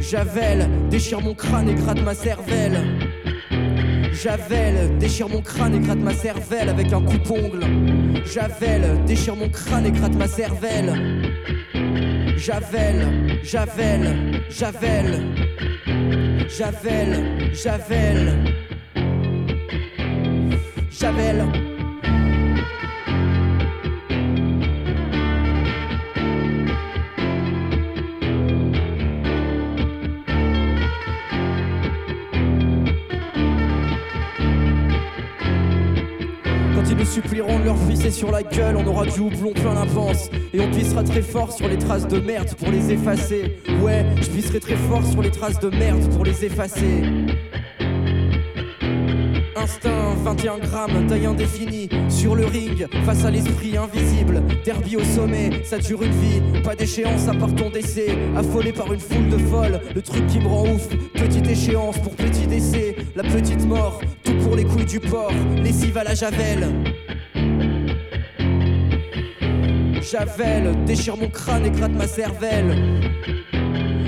Javel, 0.00 0.68
déchire 0.90 1.20
mon 1.20 1.34
crâne 1.34 1.68
et 1.68 1.74
gratte 1.74 2.02
ma 2.02 2.14
cervelle. 2.14 3.11
Javel, 4.12 4.98
déchire 4.98 5.28
mon 5.28 5.40
crâne 5.40 5.74
et 5.74 5.80
gratte 5.80 5.98
ma 5.98 6.12
cervelle 6.12 6.68
avec 6.68 6.92
un 6.92 7.00
coupe-ongle. 7.00 7.64
Javel, 8.24 9.04
déchire 9.06 9.36
mon 9.36 9.48
crâne 9.48 9.86
et 9.86 9.90
gratte 9.90 10.14
ma 10.14 10.28
cervelle. 10.28 11.32
Javel, 12.36 13.40
Javel, 13.42 14.42
Javel. 14.50 15.22
Javel, 16.48 17.54
Javel. 17.54 18.54
Javel. 20.90 21.71
Supplieront 37.12 37.58
de 37.58 37.64
leur 37.64 37.76
pisser 37.76 38.10
sur 38.10 38.30
la 38.30 38.42
gueule, 38.42 38.74
on 38.76 38.86
aura 38.86 39.04
du 39.04 39.20
houblon 39.20 39.52
plein 39.52 39.74
la 39.74 39.84
panse. 39.84 40.30
Et 40.54 40.60
on 40.60 40.70
pissera 40.70 41.02
très 41.02 41.20
fort 41.20 41.52
sur 41.52 41.68
les 41.68 41.76
traces 41.76 42.08
de 42.08 42.18
merde 42.18 42.54
pour 42.54 42.70
les 42.70 42.90
effacer. 42.90 43.58
Ouais, 43.82 44.06
je 44.16 44.30
pisserai 44.30 44.60
très 44.60 44.76
fort 44.76 45.04
sur 45.04 45.20
les 45.20 45.30
traces 45.30 45.60
de 45.60 45.68
merde 45.68 46.08
pour 46.14 46.24
les 46.24 46.44
effacer. 46.44 47.02
Instinct, 49.54 50.14
21 50.24 50.58
grammes, 50.58 51.06
taille 51.06 51.26
indéfinie. 51.26 51.90
Sur 52.08 52.34
le 52.34 52.46
ring, 52.46 52.88
face 53.04 53.24
à 53.26 53.30
l'esprit 53.30 53.76
invisible. 53.76 54.42
Derby 54.64 54.96
au 54.96 55.04
sommet, 55.04 55.50
ça 55.64 55.78
dure 55.78 56.02
une 56.02 56.12
vie. 56.12 56.62
Pas 56.62 56.74
d'échéance 56.74 57.28
à 57.28 57.34
part 57.34 57.54
ton 57.54 57.68
décès. 57.68 58.16
Affolé 58.34 58.72
par 58.72 58.90
une 58.92 59.00
foule 59.00 59.28
de 59.28 59.36
folles, 59.36 59.80
le 59.94 60.00
truc 60.00 60.26
qui 60.28 60.40
me 60.40 60.48
rend 60.48 60.66
ouf. 60.66 60.88
Petite 61.12 61.46
échéance 61.46 61.98
pour 61.98 62.16
petit 62.16 62.46
décès. 62.46 62.96
La 63.14 63.22
petite 63.22 63.66
mort, 63.66 64.00
tout 64.24 64.34
pour 64.42 64.56
les 64.56 64.64
couilles 64.64 64.86
du 64.86 64.98
porc. 64.98 65.34
Lessive 65.62 65.98
à 65.98 66.04
la 66.04 66.14
javel. 66.14 66.91
Javel, 70.12 70.84
déchire 70.84 71.16
mon 71.16 71.30
crâne 71.30 71.64
et 71.64 71.70
gratte 71.70 71.92
ma 71.92 72.06
cervelle. 72.06 72.76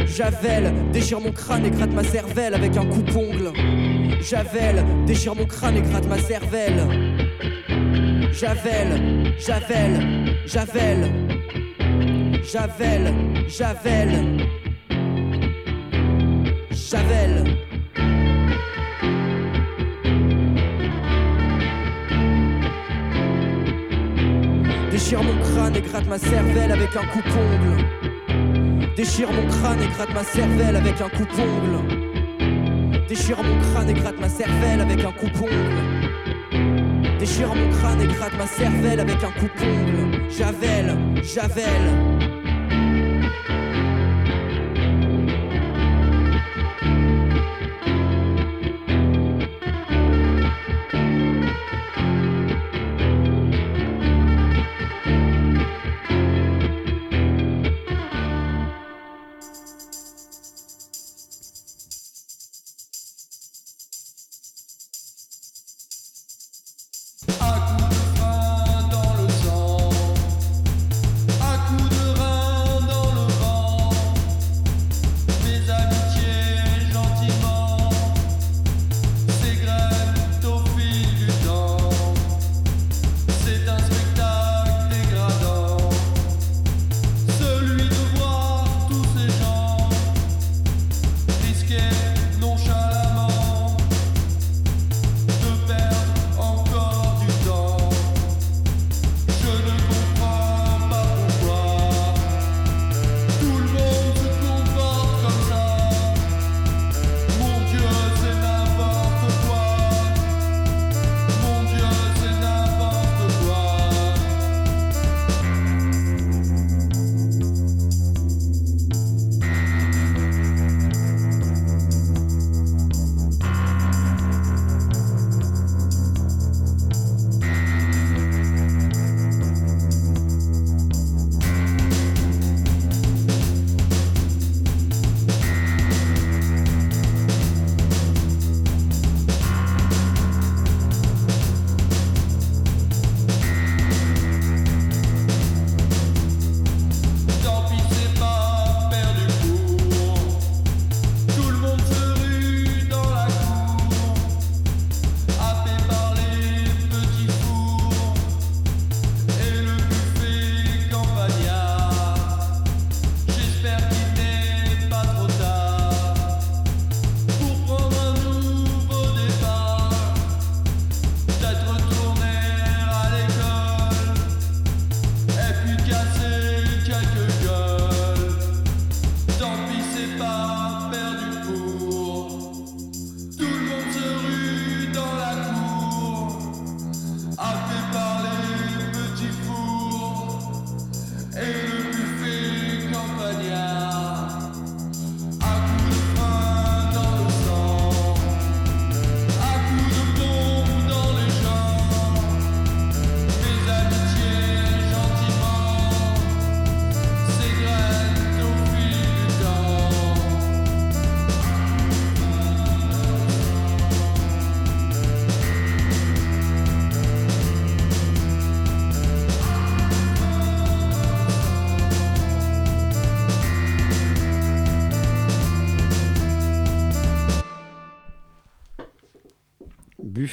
Javel, 0.07 0.71
déchire 0.93 1.19
mon 1.19 1.33
crâne 1.33 1.65
et 1.65 1.71
gratte 1.71 1.95
ma 1.95 2.05
cervelle 2.05 2.53
avec 2.53 2.77
un 2.77 2.85
coupe-ongle. 2.85 3.51
Javel, 4.21 4.85
déchire 5.07 5.35
mon 5.35 5.47
crâne 5.47 5.79
et 5.79 5.81
gratte 5.81 6.07
ma 6.07 6.19
cervelle. 6.19 6.85
Javel, 8.33 9.33
Javel, 9.39 10.37
Javel. 10.45 11.11
Javel, 12.43 13.15
Javel. 13.49 14.47
Javel. 16.71 17.24
Déchire 25.05 25.23
mon 25.23 25.39
crâne 25.39 25.77
et 25.77 25.83
gratte 25.83 26.07
ma 26.07 26.17
cervelle 26.17 26.73
avec 26.73 26.97
un 26.97 27.05
coupe-ongle. 27.05 27.85
Déchire 28.97 29.31
mon 29.31 29.47
crâne 29.49 29.83
et 29.83 29.89
gratte 29.89 30.15
ma 30.15 30.25
cervelle 30.25 30.77
avec 30.77 30.99
un 30.99 31.11
coupe-ongle. 31.11 31.83
Déchire 33.07 33.43
mon 33.43 33.61
crâne 33.61 33.91
et 33.91 33.93
gratte 33.93 34.19
ma 34.19 34.31
cervelle 34.31 34.81
avec 34.81 35.05
un 35.05 35.13
coupe-ongle. 35.13 37.19
Déchire 37.19 37.55
mon 37.55 37.69
crâne 37.69 38.01
et 38.01 38.07
gratte 38.07 38.33
ma 38.39 38.47
cervelle 38.47 39.01
avec 39.01 39.23
un 39.23 39.31
coupe-ongle. 39.39 40.23
Javel, 40.31 40.97
Javel. 41.23 42.14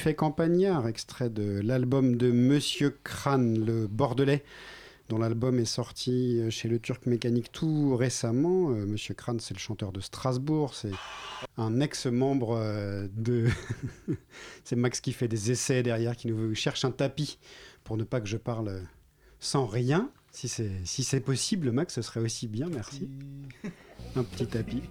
Buffet 0.02 0.16
Campagnard, 0.16 0.88
extrait 0.88 1.30
de 1.30 1.62
l'album 1.64 2.16
de 2.16 2.32
Monsieur 2.32 2.98
Crâne, 3.04 3.64
le 3.64 3.86
Bordelais, 3.86 4.44
dont 5.10 5.20
l'album 5.20 5.60
est 5.60 5.66
sorti 5.66 6.42
chez 6.50 6.68
le 6.70 6.80
Turc 6.80 7.06
Mécanique 7.06 7.52
tout 7.52 7.96
récemment. 7.96 8.72
Euh, 8.72 8.88
Monsieur 8.88 9.14
Crâne, 9.14 9.40
c'est 9.40 9.54
le 9.54 9.60
chanteur 9.60 9.92
de 9.92 10.00
Strasbourg, 10.00 10.74
c'est 10.74 10.90
un 11.56 11.80
ex-membre 11.82 12.58
euh, 12.58 13.08
de... 13.16 13.48
c'est 14.64 14.76
Max 14.76 15.02
qui 15.02 15.14
fait 15.14 15.28
des 15.28 15.52
essais 15.52 15.84
derrière, 15.84 16.16
qui 16.16 16.30
nous 16.30 16.56
cherche 16.56 16.84
un 16.84 16.90
tapis 16.90 17.38
pour 17.84 17.96
ne 17.96 18.04
pas 18.04 18.22
que 18.22 18.28
je 18.28 18.38
parle 18.38 18.82
sans 19.40 19.68
rien. 19.68 20.10
Si 20.32 20.48
c'est 20.48 20.72
si 20.84 21.04
c'est 21.04 21.22
possible, 21.22 21.72
Max, 21.72 21.94
ce 21.94 22.02
serait 22.02 22.22
aussi 22.22 22.48
bien, 22.48 22.70
merci. 22.74 23.08
Un 24.16 24.24
petit 24.24 24.48
tapis. 24.48 24.82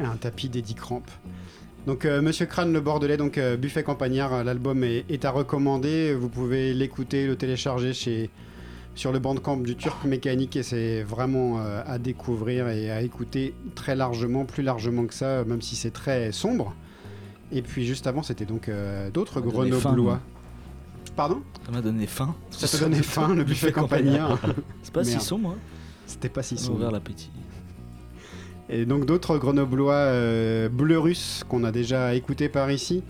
Un 0.00 0.16
tapis 0.16 0.48
d'Eddie 0.48 0.74
Cramp. 0.74 1.04
Donc 1.86 2.04
euh, 2.04 2.22
Monsieur 2.22 2.46
Crâne 2.46 2.72
le 2.72 2.80
Bordelais, 2.80 3.16
donc 3.16 3.38
euh, 3.38 3.56
Buffet 3.56 3.82
Campagnard, 3.82 4.32
euh, 4.32 4.44
l'album 4.44 4.84
est, 4.84 5.04
est 5.08 5.24
à 5.24 5.30
recommander. 5.30 6.14
Vous 6.14 6.28
pouvez 6.28 6.74
l'écouter, 6.74 7.26
le 7.26 7.34
télécharger 7.36 7.92
chez 7.92 8.30
sur 8.94 9.10
le 9.10 9.18
bandcamp 9.18 9.56
du 9.56 9.74
Turc 9.74 10.04
Mécanique 10.04 10.54
et 10.54 10.62
c'est 10.62 11.02
vraiment 11.02 11.58
euh, 11.60 11.82
à 11.86 11.98
découvrir 11.98 12.68
et 12.68 12.90
à 12.90 13.00
écouter 13.02 13.54
très 13.74 13.96
largement, 13.96 14.44
plus 14.44 14.62
largement 14.62 15.06
que 15.06 15.14
ça, 15.14 15.44
même 15.44 15.62
si 15.62 15.74
c'est 15.76 15.90
très 15.92 16.30
sombre. 16.30 16.74
Et 17.50 17.62
puis 17.62 17.84
juste 17.84 18.06
avant, 18.06 18.22
c'était 18.22 18.44
donc 18.46 18.70
d'autres 19.12 19.40
Grenoblois. 19.42 20.20
Pardon? 21.16 21.42
Ça 21.66 21.72
m'a 21.72 21.82
donné 21.82 22.06
faim. 22.06 22.34
Ça 22.50 22.66
te 22.66 22.82
donnait 22.82 23.02
faim, 23.02 23.34
le 23.34 23.44
buffet 23.44 23.72
campagnard. 23.72 24.38
C'est 24.82 24.92
pas 24.92 25.04
si 25.04 25.20
sombre. 25.20 25.50
hein. 25.50 25.58
C'était 26.06 26.30
pas 26.30 26.42
si 26.42 26.56
sombre. 26.56 26.78
ouvert 26.78 26.90
l'appétit. 26.90 27.30
Et 28.74 28.86
donc 28.86 29.04
d'autres 29.04 29.36
grenoblois 29.36 29.92
euh, 29.92 30.70
bleu 30.70 30.98
russe 30.98 31.44
qu'on 31.46 31.62
a 31.62 31.70
déjà 31.70 32.14
écouté 32.14 32.48
par 32.48 32.70
ici 32.70 33.02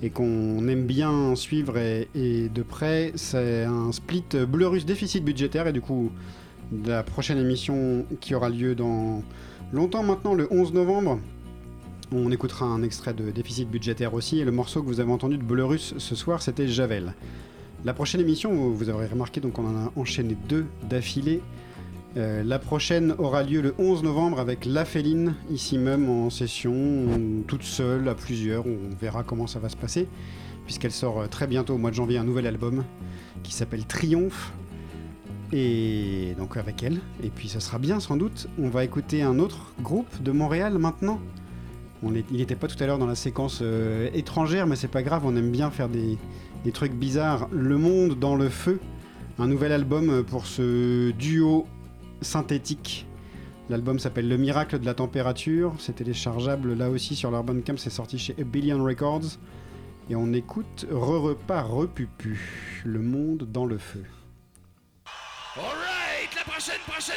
et 0.00 0.10
qu'on 0.10 0.68
aime 0.68 0.86
bien 0.86 1.34
suivre 1.34 1.76
et, 1.76 2.06
de 2.14 2.62
près, 2.62 3.10
c'est 3.16 3.64
un 3.64 3.90
split 3.90 4.22
bleu 4.46 4.68
russe 4.68 4.86
déficit 4.86 5.24
budgétaire 5.24 5.66
et 5.66 5.72
du 5.72 5.80
coup 5.80 6.12
la 6.86 7.02
prochaine 7.02 7.38
émission 7.38 8.06
qui 8.20 8.36
aura 8.36 8.48
lieu 8.48 8.76
dans 8.76 9.24
longtemps 9.72 10.04
maintenant, 10.04 10.34
le 10.34 10.46
11 10.52 10.72
novembre, 10.72 11.18
on 12.12 12.30
écoutera 12.30 12.66
un 12.66 12.84
extrait 12.84 13.12
de 13.12 13.32
déficit 13.32 13.68
budgétaire 13.68 14.14
aussi 14.14 14.38
et 14.38 14.44
le 14.44 14.52
morceau 14.52 14.82
que 14.82 14.86
vous 14.86 15.00
avez 15.00 15.10
entendu 15.10 15.36
de 15.36 15.42
bleu 15.42 15.64
russe 15.64 15.94
ce 15.98 16.14
soir 16.14 16.42
c'était 16.42 16.68
Javel. 16.68 17.14
La 17.84 17.92
prochaine 17.92 18.20
émission, 18.20 18.70
vous 18.70 18.88
aurez 18.88 19.06
remarqué, 19.06 19.40
donc 19.40 19.58
on 19.58 19.64
en 19.64 19.76
a 19.76 19.92
enchaîné 19.96 20.36
deux 20.48 20.66
d'affilée. 20.88 21.40
Euh, 22.16 22.42
la 22.42 22.58
prochaine 22.58 23.14
aura 23.18 23.42
lieu 23.42 23.60
le 23.60 23.74
11 23.78 24.02
novembre 24.02 24.40
avec 24.40 24.64
La 24.64 24.84
Féline, 24.84 25.34
ici 25.50 25.76
même 25.76 26.08
en 26.08 26.30
session, 26.30 26.72
ou 26.72 27.44
toute 27.46 27.62
seule, 27.62 28.08
à 28.08 28.14
plusieurs. 28.14 28.66
On 28.66 28.78
verra 28.98 29.22
comment 29.22 29.46
ça 29.46 29.58
va 29.58 29.68
se 29.68 29.76
passer, 29.76 30.08
puisqu'elle 30.64 30.92
sort 30.92 31.20
euh, 31.20 31.26
très 31.26 31.46
bientôt 31.46 31.74
au 31.74 31.78
mois 31.78 31.90
de 31.90 31.96
janvier 31.96 32.18
un 32.18 32.24
nouvel 32.24 32.46
album 32.46 32.84
qui 33.42 33.52
s'appelle 33.52 33.84
Triomphe. 33.84 34.52
Et 35.52 36.34
donc 36.38 36.56
avec 36.56 36.82
elle. 36.82 37.00
Et 37.22 37.30
puis 37.30 37.48
ce 37.48 37.60
sera 37.60 37.78
bien 37.78 38.00
sans 38.00 38.16
doute. 38.16 38.48
On 38.58 38.68
va 38.68 38.84
écouter 38.84 39.22
un 39.22 39.38
autre 39.38 39.72
groupe 39.80 40.22
de 40.22 40.30
Montréal 40.30 40.76
maintenant. 40.78 41.20
Il 42.02 42.36
n'était 42.36 42.54
pas 42.54 42.68
tout 42.68 42.82
à 42.82 42.86
l'heure 42.86 42.98
dans 42.98 43.06
la 43.06 43.14
séquence 43.14 43.60
euh, 43.62 44.08
étrangère, 44.14 44.66
mais 44.66 44.76
c'est 44.76 44.88
pas 44.88 45.02
grave, 45.02 45.22
on 45.24 45.34
aime 45.36 45.50
bien 45.50 45.70
faire 45.70 45.88
des 45.88 46.18
trucs 46.72 46.92
bizarres. 46.92 47.48
Le 47.50 47.76
Monde 47.76 48.18
dans 48.18 48.36
le 48.36 48.48
Feu, 48.48 48.78
un 49.38 49.48
nouvel 49.48 49.72
album 49.72 50.22
pour 50.22 50.46
ce 50.46 51.10
duo 51.12 51.66
synthétique. 52.20 53.06
L'album 53.68 53.98
s'appelle 53.98 54.28
Le 54.28 54.36
Miracle 54.36 54.78
de 54.78 54.86
la 54.86 54.94
Température. 54.94 55.74
C'est 55.78 55.96
téléchargeable 55.96 56.74
là 56.74 56.90
aussi 56.90 57.14
sur 57.14 57.30
leur 57.30 57.44
Bandcamp. 57.44 57.76
C'est 57.76 57.90
sorti 57.90 58.18
chez 58.18 58.34
A 58.40 58.44
Billion 58.44 58.82
Records. 58.82 59.38
Et 60.10 60.16
on 60.16 60.32
écoute 60.32 60.86
Re-Repas 60.90 61.62
Repupu, 61.62 62.80
Le 62.84 63.00
Monde 63.00 63.46
dans 63.52 63.66
le 63.66 63.76
Feu. 63.76 64.04
La 66.36 66.44
prochaine, 66.44 66.80
prochaine 66.86 67.16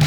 une. 0.00 0.05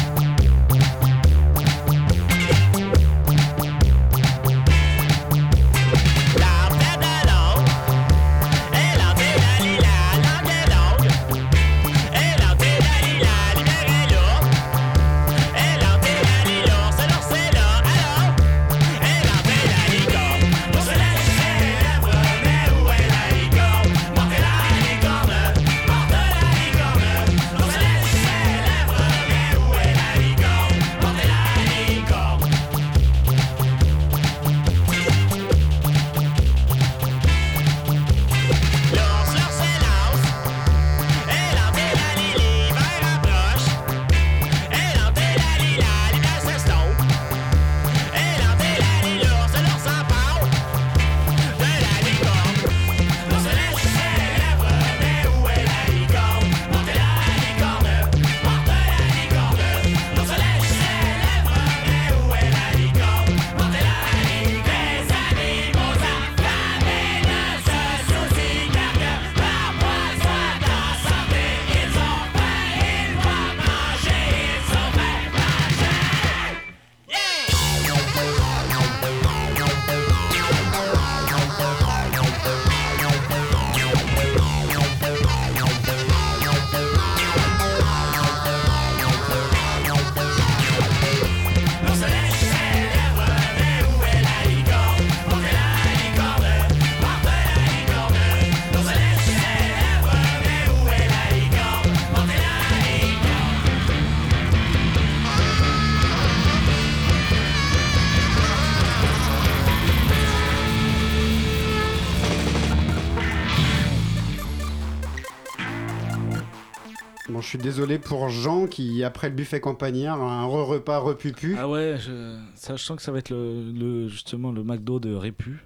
Désolé 117.70 117.98
pour 117.98 118.28
Jean 118.28 118.66
qui, 118.66 119.02
après 119.04 119.28
le 119.28 119.34
buffet 119.34 119.60
campagnard, 119.60 120.20
a 120.22 120.40
un 120.42 120.44
re-repas 120.44 120.98
repupu. 120.98 121.56
Ah 121.58 121.68
ouais, 121.68 121.96
je... 121.98 122.36
Sens 122.56 122.90
que 122.96 123.02
ça 123.02 123.12
va 123.12 123.18
être 123.18 123.30
le, 123.30 123.72
le- 123.72 124.08
justement 124.08 124.52
le 124.52 124.62
McDo 124.62 125.00
de 125.00 125.14
Répu. 125.14 125.64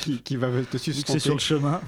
qui, 0.00 0.18
qui 0.24 0.36
va 0.36 0.48
te. 0.70 0.76
C'est 0.78 1.18
sur 1.18 1.34
le 1.34 1.40
chemin. 1.40 1.80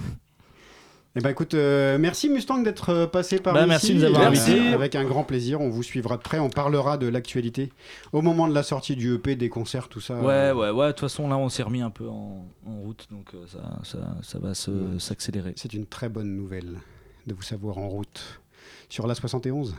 Eh 1.16 1.20
ben 1.20 1.30
écoute, 1.30 1.54
euh, 1.54 1.98
merci 1.98 2.28
Mustang 2.28 2.58
d'être 2.62 2.90
euh, 2.90 3.06
passé 3.08 3.38
par 3.40 3.54
Bah, 3.54 3.60
ici. 3.62 3.68
merci 3.68 3.94
de 3.94 3.98
nous 4.00 4.04
avoir 4.04 4.22
Euh, 4.22 4.26
invités. 4.26 4.68
Avec 4.68 4.94
un 4.94 5.04
grand 5.04 5.24
plaisir, 5.24 5.60
on 5.60 5.68
vous 5.68 5.82
suivra 5.82 6.16
de 6.16 6.22
près, 6.22 6.38
on 6.38 6.50
parlera 6.50 6.96
de 6.98 7.08
l'actualité 7.08 7.72
au 8.12 8.22
moment 8.22 8.46
de 8.46 8.54
la 8.54 8.62
sortie 8.62 8.94
du 8.94 9.14
EP, 9.14 9.34
des 9.34 9.48
concerts, 9.48 9.88
tout 9.88 10.00
ça. 10.00 10.14
Ouais, 10.20 10.52
ouais, 10.52 10.70
ouais. 10.70 10.86
De 10.88 10.92
toute 10.92 11.00
façon, 11.00 11.26
là, 11.28 11.36
on 11.36 11.48
s'est 11.48 11.64
remis 11.64 11.80
un 11.80 11.90
peu 11.90 12.08
en, 12.08 12.46
en 12.66 12.76
route, 12.82 13.08
donc 13.10 13.30
euh, 13.34 13.38
ça, 13.48 13.78
ça, 13.82 13.98
ça 14.22 14.38
va 14.38 14.50
Ouais. 14.50 14.98
s'accélérer. 15.00 15.54
C'est 15.56 15.72
une 15.72 15.86
très 15.86 16.08
bonne 16.08 16.36
nouvelle 16.36 16.76
de 17.26 17.34
vous 17.34 17.42
savoir 17.42 17.78
en 17.78 17.88
route. 17.88 18.40
Sur 18.88 19.06
la 19.06 19.14
71 19.14 19.74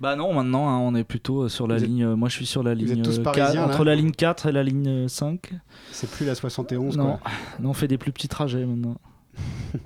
Bah 0.00 0.14
non, 0.16 0.32
maintenant, 0.32 0.68
hein, 0.68 0.78
on 0.78 0.94
est 0.94 1.04
plutôt 1.04 1.42
euh, 1.42 1.48
sur 1.48 1.66
la 1.66 1.78
Vous 1.78 1.84
ligne. 1.84 2.04
euh, 2.04 2.16
moi, 2.16 2.28
je 2.28 2.34
suis 2.36 2.46
sur 2.46 2.62
la 2.62 2.74
ligne. 2.74 2.98
êtes 2.98 3.02
tous 3.02 3.18
euh, 3.18 3.64
entre 3.64 3.84
la 3.84 3.94
ligne 3.94 4.12
4 4.12 4.46
et 4.46 4.52
la 4.52 4.62
ligne 4.62 4.88
euh, 4.88 5.08
5. 5.08 5.52
C'est 5.92 6.10
plus 6.10 6.24
la 6.26 6.34
71 6.34 6.96
Non, 6.96 7.18
quoi. 7.18 7.30
non, 7.60 7.70
on 7.70 7.74
fait 7.74 7.88
des 7.88 7.98
plus 7.98 8.12
petits 8.12 8.28
trajets 8.28 8.64
maintenant. 8.64 8.96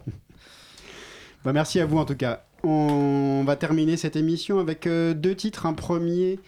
Bah, 1.42 1.54
merci 1.54 1.80
à 1.80 1.86
vous 1.86 1.96
en 1.96 2.04
tout 2.04 2.16
cas. 2.16 2.44
On 2.62 3.42
va 3.46 3.56
terminer 3.56 3.96
cette 3.96 4.14
émission 4.14 4.58
avec 4.58 4.86
euh, 4.86 5.14
deux 5.14 5.34
titres. 5.34 5.64
Un 5.64 5.72
premier 5.72 6.38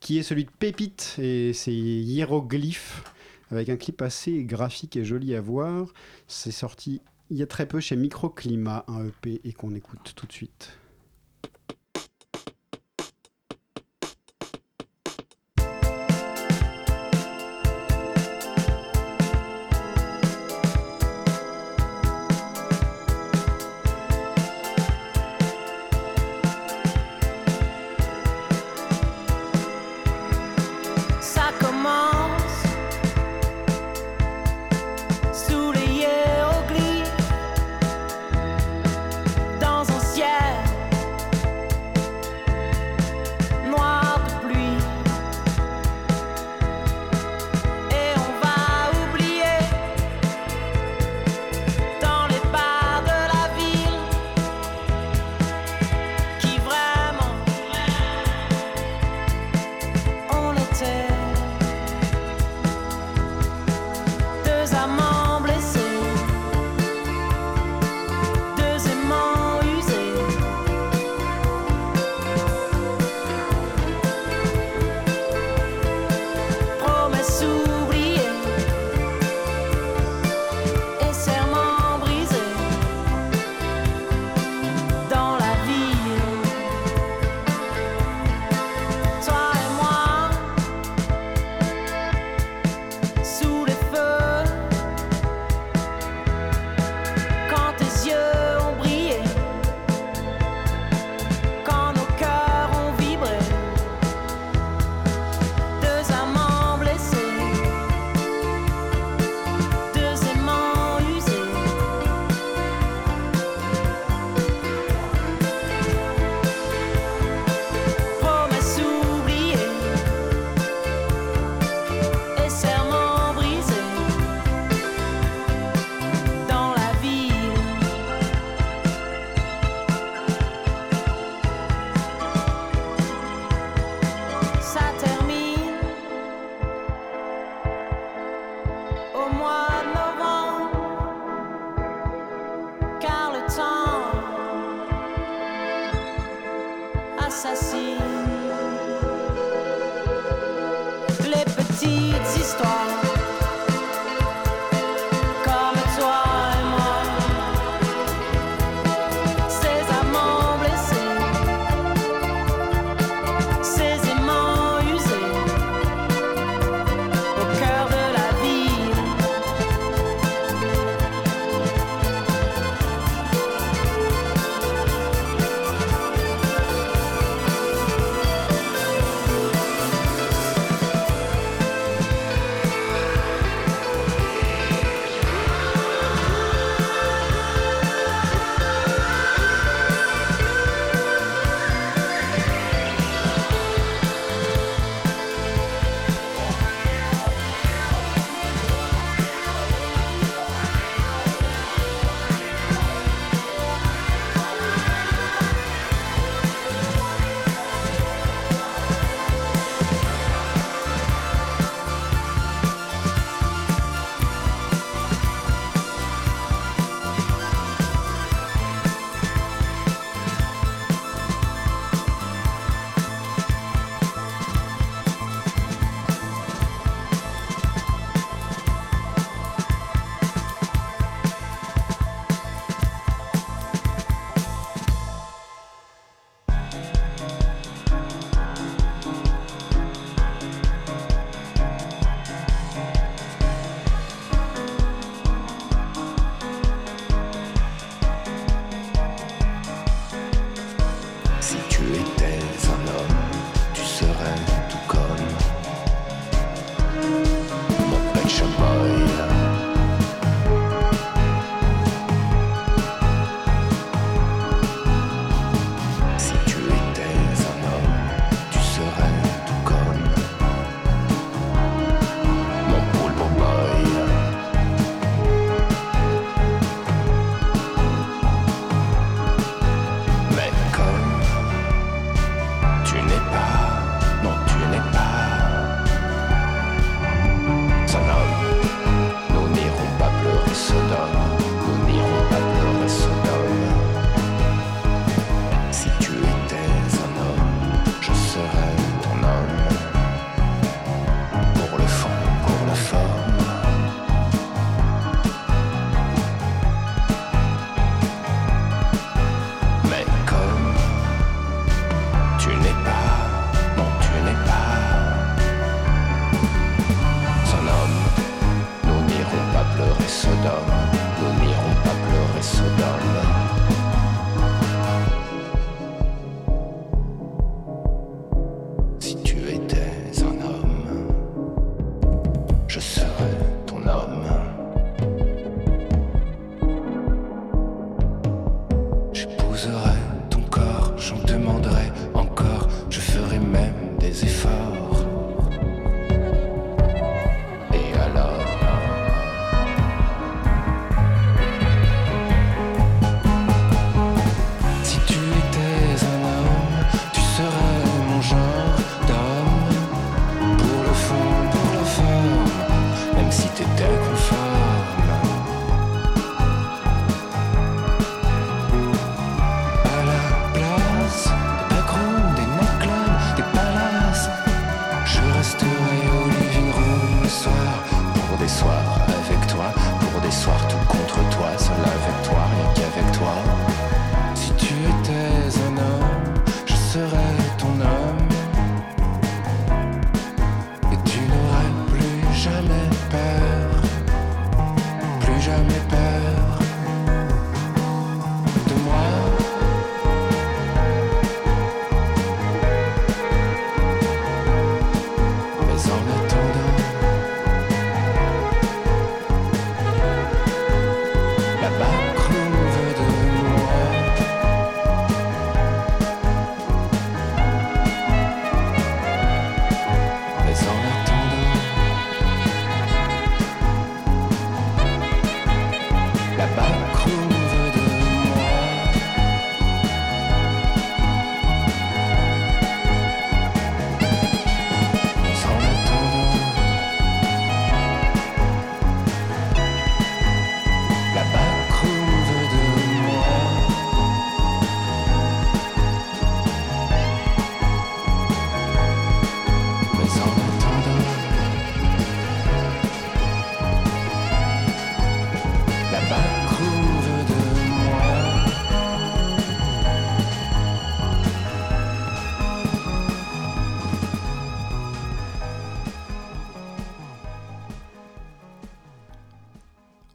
qui 0.00 0.18
est 0.18 0.24
celui 0.24 0.44
de 0.44 0.50
Pépite 0.50 1.14
et 1.18 1.52
c'est 1.52 1.72
Hiéroglyphe 1.72 3.04
avec 3.52 3.68
un 3.68 3.76
clip 3.76 4.02
assez 4.02 4.42
graphique 4.42 4.96
et 4.96 5.04
joli 5.04 5.36
à 5.36 5.40
voir. 5.40 5.86
C'est 6.26 6.50
sorti 6.50 7.00
il 7.30 7.36
y 7.36 7.42
a 7.44 7.46
très 7.46 7.66
peu 7.66 7.78
chez 7.78 7.94
Microclimat, 7.94 8.84
un 8.88 9.06
EP, 9.06 9.40
et 9.44 9.52
qu'on 9.52 9.72
écoute 9.74 10.14
tout 10.16 10.26
de 10.26 10.32
suite. 10.32 10.76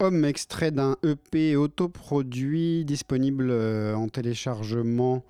Extrait 0.06 0.70
d'un 0.70 0.96
EP 1.02 1.56
autoproduit 1.56 2.84
disponible 2.84 3.48
euh, 3.50 3.96
en 3.96 4.08
téléchargement 4.08 5.24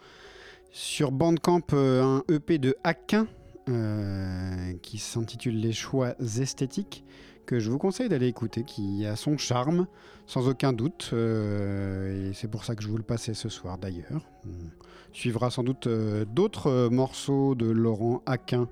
sur 0.70 1.12
Bandcamp, 1.12 1.62
euh, 1.72 2.02
un 2.02 2.22
EP 2.28 2.58
de 2.58 2.76
Aquin 2.84 3.26
euh, 3.70 4.74
qui 4.82 4.98
s'intitule 4.98 5.58
Les 5.58 5.72
choix 5.72 6.14
esthétiques 6.20 7.04
que 7.46 7.58
je 7.58 7.70
vous 7.70 7.78
conseille 7.78 8.10
d'aller 8.10 8.26
écouter, 8.26 8.64
qui 8.64 9.06
a 9.06 9.16
son 9.16 9.38
charme, 9.38 9.86
sans 10.26 10.46
aucun 10.46 10.74
doute, 10.74 11.14
et 11.14 12.32
c'est 12.34 12.50
pour 12.50 12.64
ça 12.64 12.74
que 12.74 12.82
je 12.82 12.88
vous 12.88 12.96
le 12.98 13.04
passais 13.04 13.34
ce 13.34 13.48
soir 13.48 13.78
d'ailleurs. 13.78 14.28
Suivra 15.12 15.50
sans 15.50 15.62
doute 15.62 15.86
d'autres 15.86 16.88
morceaux 16.90 17.54
de 17.54 17.66
Laurent 17.66 18.20
Aquin 18.26 18.68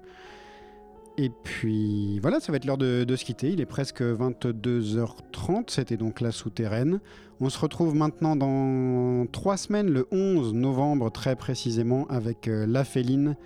et 1.17 1.31
puis 1.31 2.19
voilà, 2.19 2.41
ça 2.41 2.51
va 2.51 2.57
être 2.57 2.65
l'heure 2.65 2.79
de, 2.79 3.17
se 3.17 3.25
quitter. 3.25 3.51
Il 3.51 3.61
est 3.61 3.67
presque 3.67 4.03
22h30. 4.03 5.71
C'était 5.71 5.97
donc 5.97 6.21
la 6.21 6.33
souterraine. 6.33 7.01
On 7.41 7.49
se 7.49 7.59
retrouve 7.59 7.95
maintenant 7.95 8.35
dans 8.35 9.27
trois 9.31 9.57
semaines, 9.57 9.91
le 9.91 10.09
11 10.11 10.55
novembre 10.55 11.11
très 11.11 11.37
précisément, 11.37 12.07
avec 12.09 12.49
euh, 12.49 12.67
La 12.67 12.85
Féline 12.85 13.37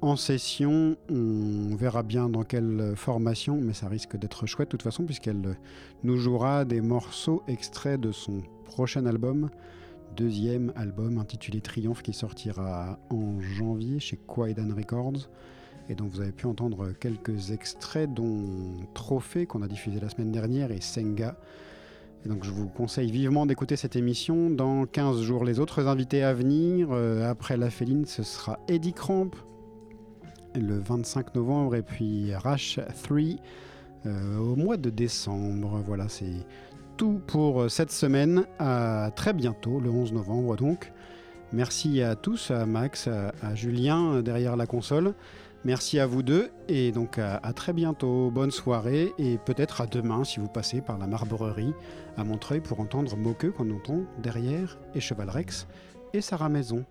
en 0.00 0.16
session. 0.16 0.96
On 1.10 1.74
verra 1.76 2.02
bien 2.02 2.30
dans 2.30 2.44
quelle 2.44 2.94
formation, 2.96 3.60
mais 3.60 3.74
ça 3.74 3.88
risque 3.88 4.16
d'être 4.16 4.46
chouette 4.46 4.68
de 4.68 4.72
toute 4.72 4.82
façon, 4.82 5.04
puisqu'elle 5.04 5.46
euh, 5.46 5.54
nous 6.04 6.16
jouera 6.16 6.64
des 6.64 6.80
morceaux 6.80 7.42
extraits 7.46 8.00
de 8.00 8.12
son 8.12 8.42
prochain 8.64 9.04
album. 9.04 9.50
Deuxième 10.16 10.72
album 10.76 11.18
intitulé 11.18 11.60
Triomphe 11.60 12.02
qui 12.02 12.14
sortira 12.14 12.98
en 13.10 13.38
janvier 13.40 13.98
chez 13.98 14.16
Quaidan 14.16 14.74
Records 14.74 15.28
et 15.92 15.94
dont 15.94 16.06
vous 16.06 16.20
avez 16.20 16.32
pu 16.32 16.46
entendre 16.46 16.92
quelques 16.98 17.50
extraits, 17.50 18.12
dont 18.12 18.46
Trophée 18.94 19.46
qu'on 19.46 19.62
a 19.62 19.68
diffusé 19.68 20.00
la 20.00 20.08
semaine 20.08 20.32
dernière 20.32 20.72
et 20.72 20.80
Senga. 20.80 21.36
Et 22.24 22.28
donc 22.28 22.44
je 22.44 22.50
vous 22.50 22.68
conseille 22.68 23.10
vivement 23.10 23.44
d'écouter 23.44 23.76
cette 23.76 23.94
émission. 23.94 24.48
Dans 24.48 24.86
15 24.86 25.20
jours, 25.20 25.44
les 25.44 25.60
autres 25.60 25.86
invités 25.88 26.22
à 26.22 26.32
venir, 26.32 26.88
euh, 26.92 27.30
après 27.30 27.56
La 27.58 27.68
Féline, 27.68 28.06
ce 28.06 28.22
sera 28.22 28.58
Eddie 28.68 28.94
Cramp 28.94 29.30
le 30.54 30.78
25 30.78 31.34
novembre 31.34 31.76
et 31.76 31.82
puis 31.82 32.34
Rash 32.34 32.80
3 33.04 33.18
euh, 34.06 34.38
au 34.38 34.56
mois 34.56 34.78
de 34.78 34.88
décembre. 34.88 35.82
Voilà, 35.86 36.08
c'est 36.08 36.46
tout 36.96 37.20
pour 37.26 37.70
cette 37.70 37.92
semaine. 37.92 38.46
À 38.58 39.10
très 39.14 39.34
bientôt, 39.34 39.78
le 39.78 39.90
11 39.90 40.12
novembre 40.12 40.56
donc. 40.56 40.90
Merci 41.52 42.00
à 42.00 42.16
tous, 42.16 42.50
à 42.50 42.64
Max, 42.64 43.08
à, 43.08 43.54
Julien 43.54 44.14
euh, 44.14 44.22
derrière 44.22 44.56
la 44.56 44.66
console. 44.66 45.12
Merci 45.64 46.00
à 46.00 46.06
vous 46.06 46.24
deux 46.24 46.50
et 46.68 46.90
donc 46.90 47.18
à, 47.18 47.40
très 47.54 47.72
bientôt. 47.72 48.32
Bonne 48.32 48.50
soirée 48.50 49.12
et 49.18 49.38
peut-être 49.38 49.80
à 49.80 49.86
demain 49.86 50.24
si 50.24 50.40
vous 50.40 50.48
passez 50.48 50.80
par 50.80 50.98
la 50.98 51.06
Marbrerie 51.06 51.72
à 52.16 52.24
Montreuil 52.24 52.60
pour 52.60 52.80
entendre 52.80 53.16
Moqueux 53.16 53.52
qu'on 53.52 53.70
entend 53.70 54.00
derrière 54.18 54.76
et 54.96 55.00
Cheval 55.00 55.30
Rex 55.30 55.68
et 56.14 56.20
Sarah 56.20 56.48
Maison. 56.48 56.84